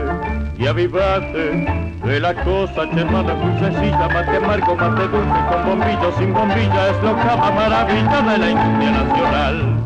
y 0.57 0.67
avivate, 0.67 1.65
que 2.03 2.19
la 2.19 2.33
cosa 2.43 2.85
muy 2.85 3.59
sencilla, 3.59 4.07
mate 4.09 4.37
amargo, 4.37 4.75
mate 4.75 5.07
dulce, 5.07 5.39
con 5.49 5.65
bombillo, 5.65 6.17
sin 6.17 6.33
bombilla, 6.33 6.89
es 6.89 7.03
lo 7.03 7.15
que 7.15 7.23
maravilla 7.23 8.21
de 8.21 8.37
la 8.37 8.49
industria 8.49 8.91
nacional. 8.91 9.79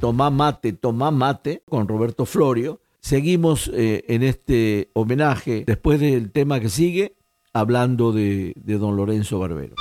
Tomá 0.00 0.30
mate, 0.30 0.72
tomá 0.72 1.10
mate, 1.10 1.62
con 1.68 1.88
Roberto 1.88 2.26
Florio. 2.26 2.80
Seguimos 3.00 3.70
eh, 3.74 4.04
en 4.08 4.22
este 4.22 4.88
homenaje, 4.94 5.64
después 5.66 6.00
del 6.00 6.30
tema 6.30 6.60
que 6.60 6.68
sigue, 6.70 7.14
hablando 7.54 8.12
de, 8.12 8.52
de 8.56 8.78
don 8.78 8.96
Lorenzo 8.96 9.38
Barbero. 9.38 9.76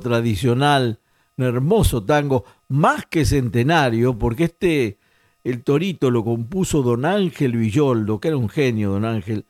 Tradicional, 0.00 1.00
un 1.36 1.44
hermoso 1.44 2.04
tango, 2.04 2.44
más 2.68 3.06
que 3.06 3.24
centenario, 3.24 4.18
porque 4.18 4.44
este, 4.44 4.98
el 5.42 5.62
Torito 5.62 6.10
lo 6.10 6.24
compuso 6.24 6.82
don 6.82 7.04
Ángel 7.04 7.56
Villoldo, 7.56 8.20
que 8.20 8.28
era 8.28 8.36
un 8.36 8.48
genio, 8.48 8.90
don 8.90 9.04
Ángel, 9.04 9.44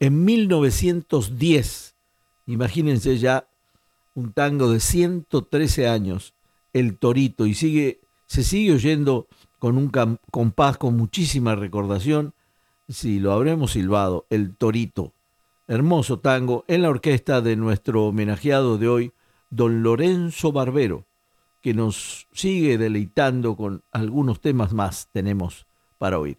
en 0.00 0.24
1910. 0.24 1.94
Imagínense 2.46 3.18
ya 3.18 3.48
un 4.14 4.32
tango 4.32 4.70
de 4.70 4.80
113 4.80 5.88
años, 5.88 6.34
El 6.72 6.98
Torito, 6.98 7.46
y 7.46 7.54
sigue 7.54 8.00
se 8.26 8.42
sigue 8.42 8.72
oyendo 8.72 9.28
con 9.58 9.78
un 9.78 9.90
compás 10.30 10.76
con 10.76 10.96
muchísima 10.96 11.54
recordación, 11.54 12.34
si 12.88 13.18
lo 13.18 13.32
habremos 13.32 13.72
silbado, 13.72 14.26
el 14.30 14.56
Torito. 14.56 15.12
Hermoso 15.66 16.18
tango 16.18 16.64
en 16.68 16.82
la 16.82 16.90
orquesta 16.90 17.40
de 17.40 17.56
nuestro 17.56 18.06
homenajeado 18.06 18.76
de 18.76 18.88
hoy, 18.88 19.12
don 19.54 19.82
Lorenzo 19.82 20.50
Barbero, 20.50 21.06
que 21.62 21.74
nos 21.74 22.26
sigue 22.32 22.76
deleitando 22.76 23.56
con 23.56 23.84
algunos 23.92 24.40
temas 24.40 24.72
más 24.72 25.08
tenemos 25.12 25.66
para 25.98 26.18
oír. 26.18 26.38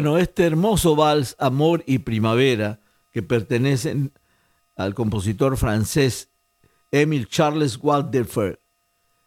Bueno, 0.00 0.16
este 0.16 0.46
hermoso 0.46 0.96
vals 0.96 1.36
Amor 1.38 1.84
y 1.86 1.98
Primavera, 1.98 2.80
que 3.12 3.22
pertenecen 3.22 4.14
al 4.74 4.94
compositor 4.94 5.58
francés 5.58 6.30
Émile 6.90 7.26
Charles 7.26 7.78
Walderfer, 7.82 8.62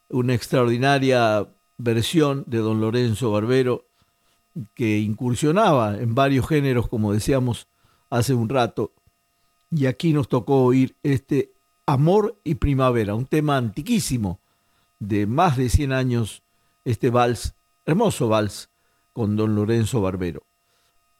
una 0.09 0.33
extraordinaria 0.33 1.47
versión 1.77 2.43
de 2.47 2.57
don 2.57 2.81
Lorenzo 2.81 3.29
Barbero 3.29 3.85
que 4.73 4.97
incursionaba 4.97 5.95
en 5.99 6.15
varios 6.15 6.47
géneros, 6.47 6.87
como 6.87 7.13
decíamos 7.13 7.67
hace 8.09 8.33
un 8.33 8.49
rato, 8.49 8.95
y 9.69 9.85
aquí 9.85 10.11
nos 10.11 10.27
tocó 10.27 10.63
oír 10.63 10.95
este 11.03 11.53
Amor 11.85 12.41
y 12.43 12.55
Primavera, 12.55 13.13
un 13.13 13.27
tema 13.27 13.57
antiquísimo 13.57 14.39
de 14.97 15.27
más 15.27 15.55
de 15.55 15.69
100 15.69 15.93
años, 15.93 16.41
este 16.83 17.11
vals, 17.11 17.53
hermoso 17.85 18.27
vals 18.27 18.71
con 19.13 19.35
don 19.35 19.53
Lorenzo 19.53 20.01
Barbero. 20.01 20.41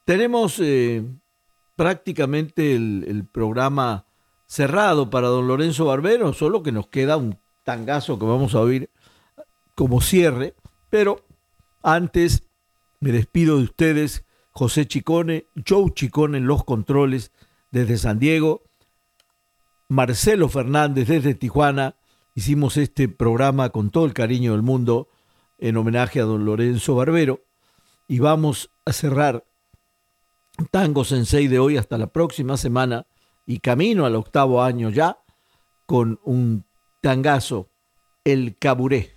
Tenemos 0.06 0.60
eh, 0.60 1.04
prácticamente 1.76 2.76
el, 2.76 3.26
programa 3.32 4.06
cerrado 4.46 5.10
para 5.10 5.28
don 5.28 5.48
Lorenzo 5.48 5.86
Barbero, 5.86 6.34
solo 6.34 6.62
que 6.62 6.72
nos 6.72 6.88
queda 6.88 7.18
un 7.18 7.40
tangazo 7.64 8.20
que 8.20 8.26
vamos 8.26 8.54
a 8.54 8.60
oír 8.60 8.90
como 9.76 10.02
cierre, 10.02 10.56
pero 10.90 11.26
antes 11.82 12.44
me 13.00 13.12
despido 13.12 13.58
de 13.58 13.64
ustedes, 13.64 14.26
José 14.52 14.86
Chicone, 14.86 15.48
Joe 15.68 15.92
Chicone 15.94 16.38
en 16.38 16.46
los 16.46 16.64
controles 16.64 17.32
desde 17.72 17.98
San 17.98 18.20
Diego, 18.20 18.64
Marcelo 19.88 20.50
Fernández 20.50 21.08
desde 21.08 21.34
Tijuana, 21.34 21.96
hicimos 22.36 22.78
este 22.78 23.08
programa 23.08 23.70
con 23.70 23.90
todo 23.90 24.06
el 24.06 24.14
cariño 24.14 24.52
del 24.52 24.62
mundo 24.62 25.08
en 25.58 25.78
homenaje 25.78 26.20
a 26.20 26.24
don 26.24 26.46
Lorenzo 26.46 26.96
Barbero. 26.96 27.42
Y 28.08 28.20
vamos 28.20 28.70
a 28.86 28.92
cerrar 28.92 29.46
Tango 30.72 31.04
Sensei 31.04 31.48
de 31.48 31.60
hoy 31.60 31.78
hasta 31.78 31.98
la 31.98 32.08
próxima 32.08 32.58
semana 32.58 33.08
y 33.46 33.60
camino 33.60 34.06
al 34.06 34.16
octavo 34.16 34.62
año 34.62 34.90
ya 34.90 35.18
con 35.86 36.20
un 36.24 36.66
tangazo, 37.02 37.70
el 38.24 38.58
caburé. 38.58 39.14